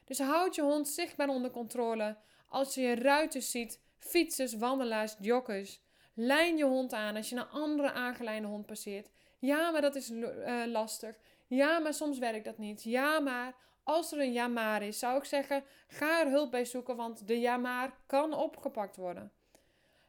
Dus 0.04 0.18
houd 0.18 0.54
je 0.54 0.62
hond 0.62 0.88
zichtbaar 0.88 1.28
onder 1.28 1.50
controle. 1.50 2.16
Als 2.48 2.74
je 2.74 2.94
ruiters 2.94 3.50
ziet, 3.50 3.80
fietsers, 3.98 4.54
wandelaars, 4.54 5.16
joggers. 5.20 5.80
Lijn 6.14 6.56
je 6.56 6.64
hond 6.64 6.92
aan 6.92 7.16
als 7.16 7.28
je 7.28 7.36
een 7.36 7.48
andere 7.48 7.92
aangeleide 7.92 8.46
hond 8.46 8.66
passeert. 8.66 9.10
Ja, 9.38 9.70
maar 9.70 9.80
dat 9.80 9.94
is 9.94 10.10
uh, 10.10 10.62
lastig. 10.66 11.18
Ja, 11.46 11.78
maar 11.78 11.94
soms 11.94 12.18
werkt 12.18 12.44
dat 12.44 12.58
niet. 12.58 12.82
Ja, 12.82 13.20
maar 13.20 13.54
als 13.84 14.12
er 14.12 14.18
een 14.18 14.32
jamaar 14.32 14.82
is, 14.82 14.98
zou 14.98 15.16
ik 15.16 15.24
zeggen: 15.24 15.64
ga 15.88 16.20
er 16.20 16.30
hulp 16.30 16.50
bij 16.50 16.64
zoeken, 16.64 16.96
want 16.96 17.26
de 17.26 17.40
jamaar 17.40 17.96
kan 18.06 18.34
opgepakt 18.34 18.96
worden. 18.96 19.32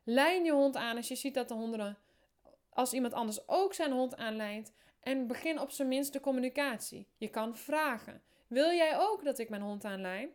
Lijn 0.04 0.44
je 0.44 0.52
hond 0.52 0.76
aan 0.76 0.98
als 0.98 1.08
je 1.08 1.16
ziet 1.16 1.34
dat 1.34 1.48
de 1.48 1.54
honden, 1.54 1.98
als 2.70 2.94
iemand 2.94 3.14
anders 3.14 3.48
ook 3.48 3.74
zijn 3.74 3.92
hond 3.92 4.18
aanlijnt. 4.18 4.74
En 5.00 5.28
begin 5.28 5.60
op 5.60 5.72
zijn 5.72 5.88
minst 5.88 6.14
de 6.14 6.20
communicatie. 6.20 7.08
Je 7.18 7.28
kan 7.28 7.58
vragen: 7.58 8.22
Wil 8.48 8.72
jij 8.72 8.98
ook 9.00 9.24
dat 9.24 9.40
ik 9.40 9.50
mijn 9.50 9.62
hond 9.62 9.86
aanlijn? 9.86 10.30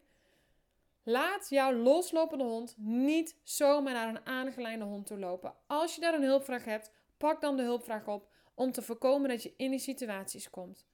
Laat 1.02 1.48
jouw 1.48 1.72
loslopende 1.72 2.44
hond 2.44 2.74
niet 2.76 3.36
zomaar 3.42 3.92
naar 3.92 4.08
een 4.08 4.26
aangeleide 4.26 4.84
hond 4.84 5.06
toe 5.06 5.18
lopen. 5.18 5.54
Als 5.66 5.94
je 5.94 6.00
daar 6.00 6.14
een 6.14 6.22
hulpvraag 6.22 6.64
hebt, 6.64 6.92
pak 7.16 7.40
dan 7.40 7.56
de 7.56 7.62
hulpvraag 7.62 8.06
op 8.06 8.28
om 8.54 8.72
te 8.72 8.82
voorkomen 8.82 9.28
dat 9.28 9.42
je 9.42 9.54
in 9.56 9.70
die 9.70 9.78
situaties 9.78 10.50
komt. 10.50 10.86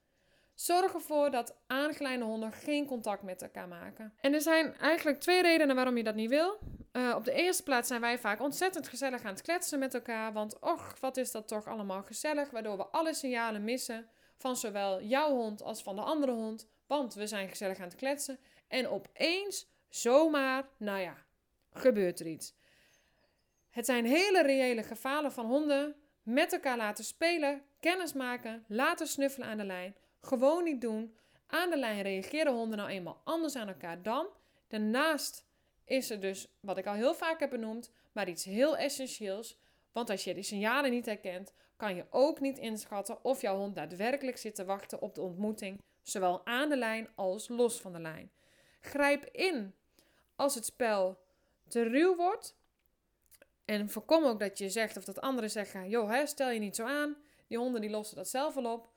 Zorg 0.55 0.93
ervoor 0.93 1.31
dat 1.31 1.55
aangeleide 1.67 2.23
honden 2.23 2.51
geen 2.51 2.85
contact 2.85 3.23
met 3.23 3.41
elkaar 3.41 3.67
maken. 3.67 4.13
En 4.21 4.33
er 4.33 4.41
zijn 4.41 4.77
eigenlijk 4.77 5.19
twee 5.19 5.41
redenen 5.41 5.75
waarom 5.75 5.97
je 5.97 6.03
dat 6.03 6.15
niet 6.15 6.29
wil. 6.29 6.59
Uh, 6.93 7.13
op 7.15 7.23
de 7.23 7.31
eerste 7.31 7.63
plaats 7.63 7.87
zijn 7.87 8.01
wij 8.01 8.19
vaak 8.19 8.41
ontzettend 8.41 8.87
gezellig 8.87 9.23
aan 9.23 9.33
het 9.33 9.41
kletsen 9.41 9.79
met 9.79 9.93
elkaar. 9.93 10.33
Want 10.33 10.59
och, 10.59 10.99
wat 10.99 11.17
is 11.17 11.31
dat 11.31 11.47
toch 11.47 11.67
allemaal 11.67 12.03
gezellig. 12.03 12.49
Waardoor 12.49 12.77
we 12.77 12.87
alle 12.87 13.13
signalen 13.13 13.63
missen 13.63 14.09
van 14.37 14.55
zowel 14.55 15.01
jouw 15.01 15.29
hond 15.29 15.61
als 15.61 15.83
van 15.83 15.95
de 15.95 16.01
andere 16.01 16.31
hond. 16.31 16.67
Want 16.87 17.13
we 17.13 17.27
zijn 17.27 17.49
gezellig 17.49 17.77
aan 17.77 17.87
het 17.87 17.95
kletsen. 17.95 18.39
En 18.67 18.87
opeens, 18.87 19.67
zomaar, 19.89 20.69
nou 20.77 20.99
ja, 20.99 21.17
gebeurt 21.73 22.19
er 22.19 22.27
iets. 22.27 22.55
Het 23.69 23.85
zijn 23.85 24.05
hele 24.05 24.41
reële 24.41 24.83
gevaren 24.83 25.31
van 25.31 25.45
honden 25.45 25.95
met 26.23 26.53
elkaar 26.53 26.77
laten 26.77 27.03
spelen, 27.03 27.61
kennis 27.79 28.13
maken, 28.13 28.65
laten 28.67 29.07
snuffelen 29.07 29.47
aan 29.47 29.57
de 29.57 29.65
lijn 29.65 29.95
gewoon 30.27 30.63
niet 30.63 30.81
doen. 30.81 31.15
Aan 31.47 31.69
de 31.69 31.77
lijn 31.77 32.01
reageren 32.01 32.53
honden 32.53 32.77
nou 32.77 32.89
eenmaal 32.89 33.21
anders 33.23 33.55
aan 33.55 33.67
elkaar 33.67 34.01
dan. 34.01 34.27
Daarnaast 34.67 35.45
is 35.85 36.09
er 36.09 36.19
dus, 36.19 36.47
wat 36.59 36.77
ik 36.77 36.85
al 36.85 36.93
heel 36.93 37.13
vaak 37.13 37.39
heb 37.39 37.49
benoemd, 37.49 37.91
maar 38.11 38.29
iets 38.29 38.43
heel 38.43 38.77
essentieels. 38.77 39.59
Want 39.91 40.09
als 40.09 40.23
je 40.23 40.33
die 40.33 40.43
signalen 40.43 40.91
niet 40.91 41.05
herkent, 41.05 41.53
kan 41.75 41.95
je 41.95 42.05
ook 42.09 42.39
niet 42.39 42.57
inschatten 42.57 43.23
of 43.23 43.41
jouw 43.41 43.57
hond 43.57 43.75
daadwerkelijk 43.75 44.37
zit 44.37 44.55
te 44.55 44.65
wachten 44.65 45.01
op 45.01 45.15
de 45.15 45.21
ontmoeting, 45.21 45.81
zowel 46.01 46.45
aan 46.45 46.69
de 46.69 46.77
lijn 46.77 47.09
als 47.15 47.47
los 47.47 47.81
van 47.81 47.93
de 47.93 47.99
lijn. 47.99 48.31
Grijp 48.81 49.25
in 49.25 49.75
als 50.35 50.55
het 50.55 50.65
spel 50.65 51.19
te 51.67 51.83
ruw 51.83 52.15
wordt. 52.15 52.55
En 53.65 53.89
voorkom 53.89 54.23
ook 54.23 54.39
dat 54.39 54.57
je 54.57 54.69
zegt 54.69 54.97
of 54.97 55.03
dat 55.03 55.21
anderen 55.21 55.49
zeggen: 55.49 55.89
joh, 55.89 56.25
stel 56.25 56.49
je 56.49 56.59
niet 56.59 56.75
zo 56.75 56.85
aan. 56.85 57.17
Die 57.47 57.57
honden 57.57 57.81
die 57.81 57.89
lossen 57.89 58.15
dat 58.15 58.27
zelf 58.29 58.53
wel 58.53 58.73
op. 58.73 58.89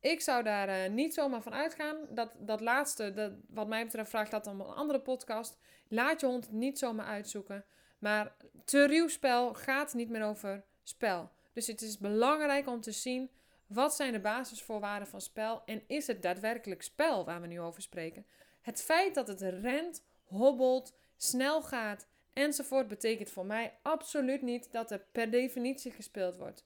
Ik 0.00 0.20
zou 0.20 0.42
daar 0.42 0.68
uh, 0.68 0.94
niet 0.94 1.14
zomaar 1.14 1.42
van 1.42 1.54
uitgaan. 1.54 1.96
Dat, 2.10 2.32
dat 2.38 2.60
laatste, 2.60 3.12
dat, 3.12 3.32
wat 3.48 3.68
mij 3.68 3.84
betreft, 3.84 4.10
vraagt 4.10 4.30
dat 4.30 4.46
om 4.46 4.60
een 4.60 4.66
andere 4.66 5.00
podcast. 5.00 5.58
Laat 5.88 6.20
je 6.20 6.26
hond 6.26 6.52
niet 6.52 6.78
zomaar 6.78 7.06
uitzoeken. 7.06 7.64
Maar 7.98 8.36
te 8.64 8.86
ruw 8.86 9.08
spel 9.08 9.54
gaat 9.54 9.94
niet 9.94 10.08
meer 10.08 10.24
over 10.24 10.64
spel. 10.82 11.30
Dus 11.52 11.66
het 11.66 11.82
is 11.82 11.98
belangrijk 11.98 12.66
om 12.66 12.80
te 12.80 12.92
zien 12.92 13.30
wat 13.66 13.96
zijn 13.96 14.12
de 14.12 14.20
basisvoorwaarden 14.20 15.08
van 15.08 15.20
spel 15.20 15.62
en 15.64 15.82
is 15.86 16.06
het 16.06 16.22
daadwerkelijk 16.22 16.82
spel 16.82 17.24
waar 17.24 17.40
we 17.40 17.46
nu 17.46 17.60
over 17.60 17.82
spreken. 17.82 18.26
Het 18.60 18.82
feit 18.82 19.14
dat 19.14 19.28
het 19.28 19.40
rent, 19.40 20.04
hobbelt, 20.24 20.94
snel 21.16 21.62
gaat 21.62 22.06
enzovoort 22.32 22.88
betekent 22.88 23.30
voor 23.30 23.46
mij 23.46 23.78
absoluut 23.82 24.42
niet 24.42 24.72
dat 24.72 24.90
er 24.90 25.06
per 25.12 25.30
definitie 25.30 25.90
gespeeld 25.92 26.36
wordt. 26.36 26.64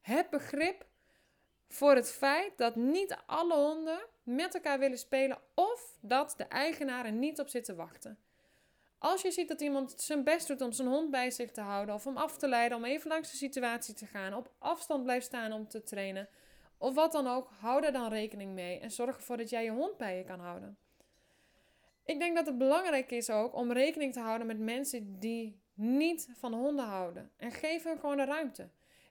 Het 0.00 0.30
begrip 0.30 0.86
voor 1.68 1.94
het 1.94 2.10
feit 2.10 2.52
dat 2.56 2.76
niet 2.76 3.16
alle 3.26 3.54
honden 3.54 3.98
met 4.22 4.54
elkaar 4.54 4.78
willen 4.78 4.98
spelen 4.98 5.38
of 5.54 5.96
dat 6.00 6.34
de 6.36 6.44
eigenaar 6.44 7.04
er 7.04 7.12
niet 7.12 7.40
op 7.40 7.48
zit 7.48 7.64
te 7.64 7.74
wachten. 7.74 8.18
Als 8.98 9.22
je 9.22 9.30
ziet 9.30 9.48
dat 9.48 9.60
iemand 9.60 9.94
zijn 9.96 10.24
best 10.24 10.46
doet 10.46 10.60
om 10.60 10.72
zijn 10.72 10.88
hond 10.88 11.10
bij 11.10 11.30
zich 11.30 11.50
te 11.50 11.60
houden 11.60 11.94
of 11.94 12.06
om 12.06 12.16
af 12.16 12.36
te 12.36 12.48
leiden, 12.48 12.78
om 12.78 12.84
even 12.84 13.10
langs 13.10 13.30
de 13.30 13.36
situatie 13.36 13.94
te 13.94 14.06
gaan, 14.06 14.34
op 14.34 14.52
afstand 14.58 15.02
blijft 15.02 15.26
staan 15.26 15.52
om 15.52 15.68
te 15.68 15.82
trainen 15.82 16.28
of 16.78 16.94
wat 16.94 17.12
dan 17.12 17.26
ook, 17.26 17.50
hou 17.60 17.80
daar 17.80 17.92
dan 17.92 18.08
rekening 18.08 18.52
mee 18.52 18.78
en 18.78 18.90
zorg 18.90 19.16
ervoor 19.16 19.36
dat 19.36 19.50
jij 19.50 19.64
je 19.64 19.70
hond 19.70 19.96
bij 19.96 20.16
je 20.16 20.24
kan 20.24 20.40
houden. 20.40 20.78
Ik 22.04 22.18
denk 22.18 22.36
dat 22.36 22.46
het 22.46 22.58
belangrijk 22.58 23.10
is 23.10 23.30
ook 23.30 23.54
om 23.54 23.72
rekening 23.72 24.12
te 24.12 24.20
houden 24.20 24.46
met 24.46 24.58
mensen 24.58 25.18
die 25.18 25.60
niet 25.74 26.28
van 26.32 26.54
honden 26.54 26.84
houden 26.84 27.30
en 27.36 27.52
geef 27.52 27.82
hen 27.82 27.98
gewoon 27.98 28.16
de 28.16 28.24
ruimte. 28.24 28.68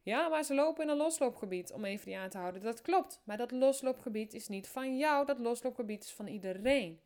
Ja, 0.08 0.28
maar 0.28 0.43
ze 0.43 0.54
lopen 0.54 0.84
in 0.84 0.89
een 0.89 0.98
losloopgebied 0.98 1.72
om 1.72 1.86
even 1.86 2.06
die 2.06 2.17
aan 2.17 2.30
te 2.30 2.38
houden. 2.38 2.62
Dat 2.62 2.82
klopt, 2.82 3.22
maar 3.24 3.38
dat 3.38 3.52
losloopgebied 3.52 4.34
is 4.34 4.48
niet 4.48 4.67
van 4.67 4.98
jou, 4.98 5.26
dat 5.26 5.39
losloopgebied 5.39 6.04
is 6.04 6.12
van 6.12 6.28
iedereen. 6.28 7.00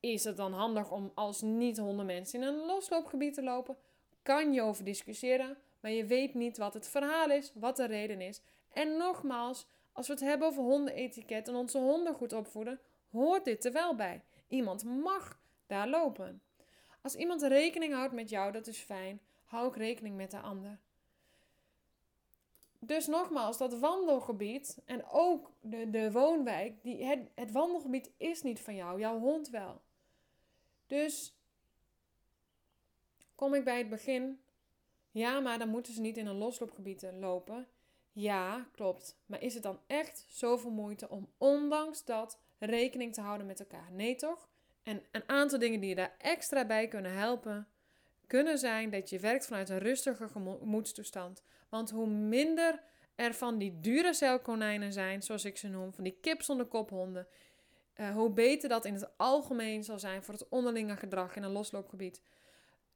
Is 0.00 0.24
het 0.24 0.36
dan 0.36 0.52
handig 0.52 0.90
om 0.90 1.12
als 1.14 1.40
niet-hondenmensen 1.40 2.40
in 2.40 2.46
een 2.46 2.66
losloopgebied 2.66 3.34
te 3.34 3.42
lopen? 3.42 3.76
Kan 4.22 4.52
je 4.52 4.62
over 4.62 4.84
discussiëren, 4.84 5.56
maar 5.80 5.90
je 5.90 6.04
weet 6.04 6.34
niet 6.34 6.56
wat 6.56 6.74
het 6.74 6.88
verhaal 6.88 7.30
is, 7.30 7.52
wat 7.54 7.76
de 7.76 7.86
reden 7.86 8.20
is. 8.20 8.40
En 8.72 8.96
nogmaals, 8.96 9.66
als 9.92 10.06
we 10.06 10.12
het 10.12 10.22
hebben 10.22 10.48
over 10.48 10.62
hondenetiket 10.62 11.48
en 11.48 11.54
onze 11.54 11.78
honden 11.78 12.14
goed 12.14 12.32
opvoeden, 12.32 12.80
hoort 13.10 13.44
dit 13.44 13.64
er 13.64 13.72
wel 13.72 13.94
bij. 13.94 14.22
Iemand 14.48 14.84
mag 14.84 15.40
daar 15.66 15.88
lopen. 15.88 16.42
Als 17.02 17.14
iemand 17.14 17.42
rekening 17.42 17.92
houdt 17.92 18.12
met 18.12 18.30
jou, 18.30 18.52
dat 18.52 18.66
is 18.66 18.78
fijn. 18.78 19.20
Hou 19.44 19.66
ook 19.66 19.76
rekening 19.76 20.16
met 20.16 20.30
de 20.30 20.40
ander. 20.40 20.78
Dus 22.86 23.06
nogmaals, 23.06 23.58
dat 23.58 23.78
wandelgebied 23.78 24.78
en 24.84 25.04
ook 25.04 25.52
de, 25.60 25.90
de 25.90 26.12
woonwijk, 26.12 26.82
die, 26.82 27.04
het, 27.04 27.28
het 27.34 27.52
wandelgebied 27.52 28.10
is 28.16 28.42
niet 28.42 28.60
van 28.60 28.74
jou, 28.74 29.00
jouw 29.00 29.18
hond 29.18 29.50
wel. 29.50 29.80
Dus 30.86 31.36
kom 33.34 33.54
ik 33.54 33.64
bij 33.64 33.78
het 33.78 33.88
begin. 33.88 34.40
Ja, 35.10 35.40
maar 35.40 35.58
dan 35.58 35.68
moeten 35.68 35.92
ze 35.92 36.00
niet 36.00 36.16
in 36.16 36.26
een 36.26 36.36
losloopgebied 36.36 37.06
lopen. 37.20 37.68
Ja, 38.12 38.66
klopt. 38.72 39.18
Maar 39.26 39.42
is 39.42 39.54
het 39.54 39.62
dan 39.62 39.80
echt 39.86 40.26
zoveel 40.28 40.70
moeite 40.70 41.08
om 41.08 41.28
ondanks 41.38 42.04
dat 42.04 42.40
rekening 42.58 43.14
te 43.14 43.20
houden 43.20 43.46
met 43.46 43.60
elkaar? 43.60 43.92
Nee, 43.92 44.14
toch? 44.14 44.48
En 44.82 45.02
een 45.10 45.28
aantal 45.28 45.58
dingen 45.58 45.80
die 45.80 45.88
je 45.88 45.94
daar 45.94 46.16
extra 46.18 46.66
bij 46.66 46.88
kunnen 46.88 47.12
helpen, 47.12 47.68
kunnen 48.26 48.58
zijn 48.58 48.90
dat 48.90 49.10
je 49.10 49.18
werkt 49.18 49.46
vanuit 49.46 49.68
een 49.68 49.78
rustige 49.78 50.28
gemoedstoestand. 50.28 51.42
Want 51.68 51.90
hoe 51.90 52.06
minder 52.06 52.82
er 53.14 53.34
van 53.34 53.58
die 53.58 53.80
dure 53.80 54.14
celkonijnen 54.14 54.92
zijn, 54.92 55.22
zoals 55.22 55.44
ik 55.44 55.56
ze 55.56 55.68
noem, 55.68 55.92
van 55.92 56.04
die 56.04 56.18
kip 56.20 56.42
zonder 56.42 56.66
kophonden, 56.66 57.26
uh, 57.96 58.10
hoe 58.10 58.30
beter 58.30 58.68
dat 58.68 58.84
in 58.84 58.94
het 58.94 59.18
algemeen 59.18 59.84
zal 59.84 59.98
zijn 59.98 60.22
voor 60.22 60.34
het 60.34 60.48
onderlinge 60.48 60.96
gedrag 60.96 61.36
in 61.36 61.42
een 61.42 61.50
losloopgebied. 61.50 62.22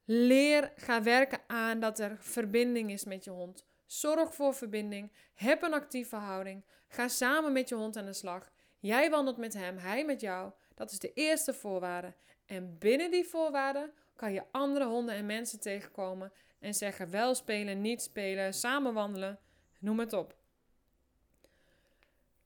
Leer, 0.04 0.72
ga 0.76 1.02
werken 1.02 1.40
aan 1.46 1.80
dat 1.80 1.98
er 1.98 2.16
verbinding 2.20 2.90
is 2.90 3.04
met 3.04 3.24
je 3.24 3.30
hond. 3.30 3.64
Zorg 3.86 4.34
voor 4.34 4.54
verbinding. 4.54 5.12
Heb 5.34 5.62
een 5.62 5.74
actieve 5.74 6.16
houding. 6.16 6.64
Ga 6.88 7.08
samen 7.08 7.52
met 7.52 7.68
je 7.68 7.74
hond 7.74 7.96
aan 7.96 8.04
de 8.04 8.12
slag. 8.12 8.50
Jij 8.78 9.10
wandelt 9.10 9.36
met 9.36 9.54
hem, 9.54 9.78
hij 9.78 10.04
met 10.04 10.20
jou. 10.20 10.52
Dat 10.74 10.90
is 10.90 10.98
de 10.98 11.12
eerste 11.12 11.54
voorwaarde. 11.54 12.14
En 12.46 12.78
binnen 12.78 13.10
die 13.10 13.24
voorwaarden 13.24 13.92
kan 14.20 14.32
je 14.32 14.44
andere 14.50 14.86
honden 14.86 15.14
en 15.14 15.26
mensen 15.26 15.60
tegenkomen 15.60 16.32
en 16.58 16.74
zeggen 16.74 17.10
wel 17.10 17.34
spelen, 17.34 17.80
niet 17.80 18.02
spelen, 18.02 18.54
samen 18.54 18.94
wandelen, 18.94 19.38
noem 19.78 19.98
het 19.98 20.12
op. 20.12 20.34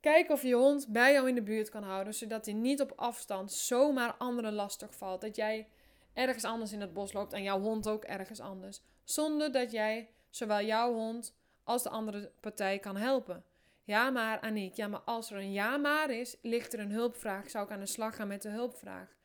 Kijk 0.00 0.30
of 0.30 0.42
je 0.42 0.54
hond 0.54 0.88
bij 0.88 1.12
jou 1.12 1.28
in 1.28 1.34
de 1.34 1.42
buurt 1.42 1.70
kan 1.70 1.82
houden, 1.82 2.14
zodat 2.14 2.44
hij 2.44 2.54
niet 2.54 2.80
op 2.80 2.92
afstand 2.96 3.52
zomaar 3.52 4.14
anderen 4.14 4.52
lastig 4.52 4.94
valt. 4.94 5.20
Dat 5.20 5.36
jij 5.36 5.68
ergens 6.12 6.44
anders 6.44 6.72
in 6.72 6.80
het 6.80 6.92
bos 6.92 7.12
loopt 7.12 7.32
en 7.32 7.42
jouw 7.42 7.60
hond 7.60 7.88
ook 7.88 8.04
ergens 8.04 8.40
anders. 8.40 8.80
Zonder 9.04 9.52
dat 9.52 9.70
jij 9.70 10.10
zowel 10.30 10.62
jouw 10.62 10.92
hond 10.92 11.36
als 11.64 11.82
de 11.82 11.88
andere 11.88 12.32
partij 12.40 12.78
kan 12.78 12.96
helpen. 12.96 13.44
Ja, 13.84 14.10
maar 14.10 14.40
Aniek, 14.40 14.74
ja, 14.74 14.88
maar 14.88 15.00
als 15.00 15.30
er 15.30 15.36
een 15.36 15.52
ja 15.52 15.76
maar 15.76 16.10
is, 16.10 16.36
ligt 16.42 16.72
er 16.72 16.80
een 16.80 16.92
hulpvraag, 16.92 17.50
zou 17.50 17.64
ik 17.64 17.70
aan 17.70 17.80
de 17.80 17.86
slag 17.86 18.16
gaan 18.16 18.28
met 18.28 18.42
de 18.42 18.48
hulpvraag. 18.48 19.16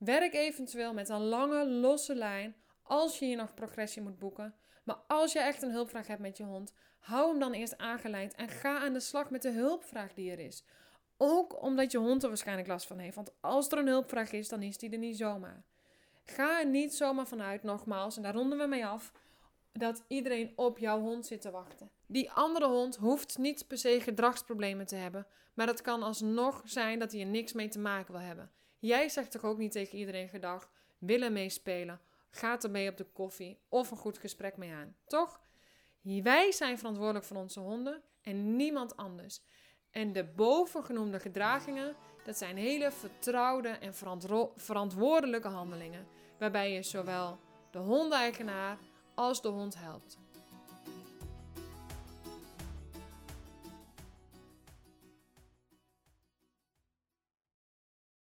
Werk 0.00 0.34
eventueel 0.34 0.94
met 0.94 1.08
een 1.08 1.22
lange, 1.22 1.66
losse 1.66 2.14
lijn 2.14 2.56
als 2.82 3.18
je 3.18 3.24
hier 3.24 3.36
nog 3.36 3.54
progressie 3.54 4.02
moet 4.02 4.18
boeken. 4.18 4.54
Maar 4.84 4.98
als 5.06 5.32
je 5.32 5.40
echt 5.40 5.62
een 5.62 5.70
hulpvraag 5.70 6.06
hebt 6.06 6.20
met 6.20 6.36
je 6.36 6.44
hond, 6.44 6.72
hou 6.98 7.30
hem 7.30 7.38
dan 7.38 7.52
eerst 7.52 7.78
aangeleid 7.78 8.34
en 8.34 8.48
ga 8.48 8.78
aan 8.78 8.92
de 8.92 9.00
slag 9.00 9.30
met 9.30 9.42
de 9.42 9.50
hulpvraag 9.50 10.14
die 10.14 10.30
er 10.30 10.38
is. 10.38 10.64
Ook 11.16 11.62
omdat 11.62 11.92
je 11.92 11.98
hond 11.98 12.22
er 12.22 12.28
waarschijnlijk 12.28 12.68
last 12.68 12.86
van 12.86 12.98
heeft. 12.98 13.14
Want 13.14 13.32
als 13.40 13.68
er 13.68 13.78
een 13.78 13.86
hulpvraag 13.86 14.32
is, 14.32 14.48
dan 14.48 14.62
is 14.62 14.78
die 14.78 14.90
er 14.90 14.98
niet 14.98 15.16
zomaar. 15.16 15.64
Ga 16.24 16.60
er 16.60 16.66
niet 16.66 16.94
zomaar 16.94 17.26
vanuit, 17.26 17.62
nogmaals, 17.62 18.16
en 18.16 18.22
daar 18.22 18.34
ronden 18.34 18.58
we 18.58 18.66
mee 18.66 18.86
af, 18.86 19.12
dat 19.72 20.04
iedereen 20.08 20.52
op 20.56 20.78
jouw 20.78 21.00
hond 21.00 21.26
zit 21.26 21.40
te 21.40 21.50
wachten. 21.50 21.90
Die 22.06 22.30
andere 22.30 22.66
hond 22.66 22.96
hoeft 22.96 23.38
niet 23.38 23.66
per 23.66 23.78
se 23.78 24.00
gedragsproblemen 24.00 24.86
te 24.86 24.96
hebben, 24.96 25.26
maar 25.54 25.66
het 25.66 25.80
kan 25.80 26.02
alsnog 26.02 26.62
zijn 26.64 26.98
dat 26.98 27.12
hij 27.12 27.20
er 27.20 27.26
niks 27.26 27.52
mee 27.52 27.68
te 27.68 27.78
maken 27.78 28.12
wil 28.12 28.22
hebben. 28.22 28.50
Jij 28.80 29.08
zegt 29.08 29.30
toch 29.30 29.44
ook 29.44 29.58
niet 29.58 29.72
tegen 29.72 29.98
iedereen 29.98 30.28
gedag, 30.28 30.70
willen 30.98 31.32
meespelen, 31.32 32.00
gaat 32.30 32.64
ermee 32.64 32.90
op 32.90 32.96
de 32.96 33.04
koffie 33.04 33.58
of 33.68 33.90
een 33.90 33.96
goed 33.96 34.18
gesprek 34.18 34.56
mee 34.56 34.72
aan, 34.72 34.96
toch? 35.06 35.40
Wij 36.02 36.52
zijn 36.52 36.78
verantwoordelijk 36.78 37.24
voor 37.24 37.36
onze 37.36 37.60
honden 37.60 38.02
en 38.22 38.56
niemand 38.56 38.96
anders. 38.96 39.40
En 39.90 40.12
de 40.12 40.24
bovengenoemde 40.24 41.20
gedragingen, 41.20 41.96
dat 42.24 42.38
zijn 42.38 42.56
hele 42.56 42.90
vertrouwde 42.90 43.68
en 43.68 43.94
verantwoordelijke 44.56 45.48
handelingen, 45.48 46.06
waarbij 46.38 46.72
je 46.72 46.82
zowel 46.82 47.38
de 47.70 47.78
hondeigenaar 47.78 48.78
als 49.14 49.42
de 49.42 49.48
hond 49.48 49.74
helpt. 49.78 50.18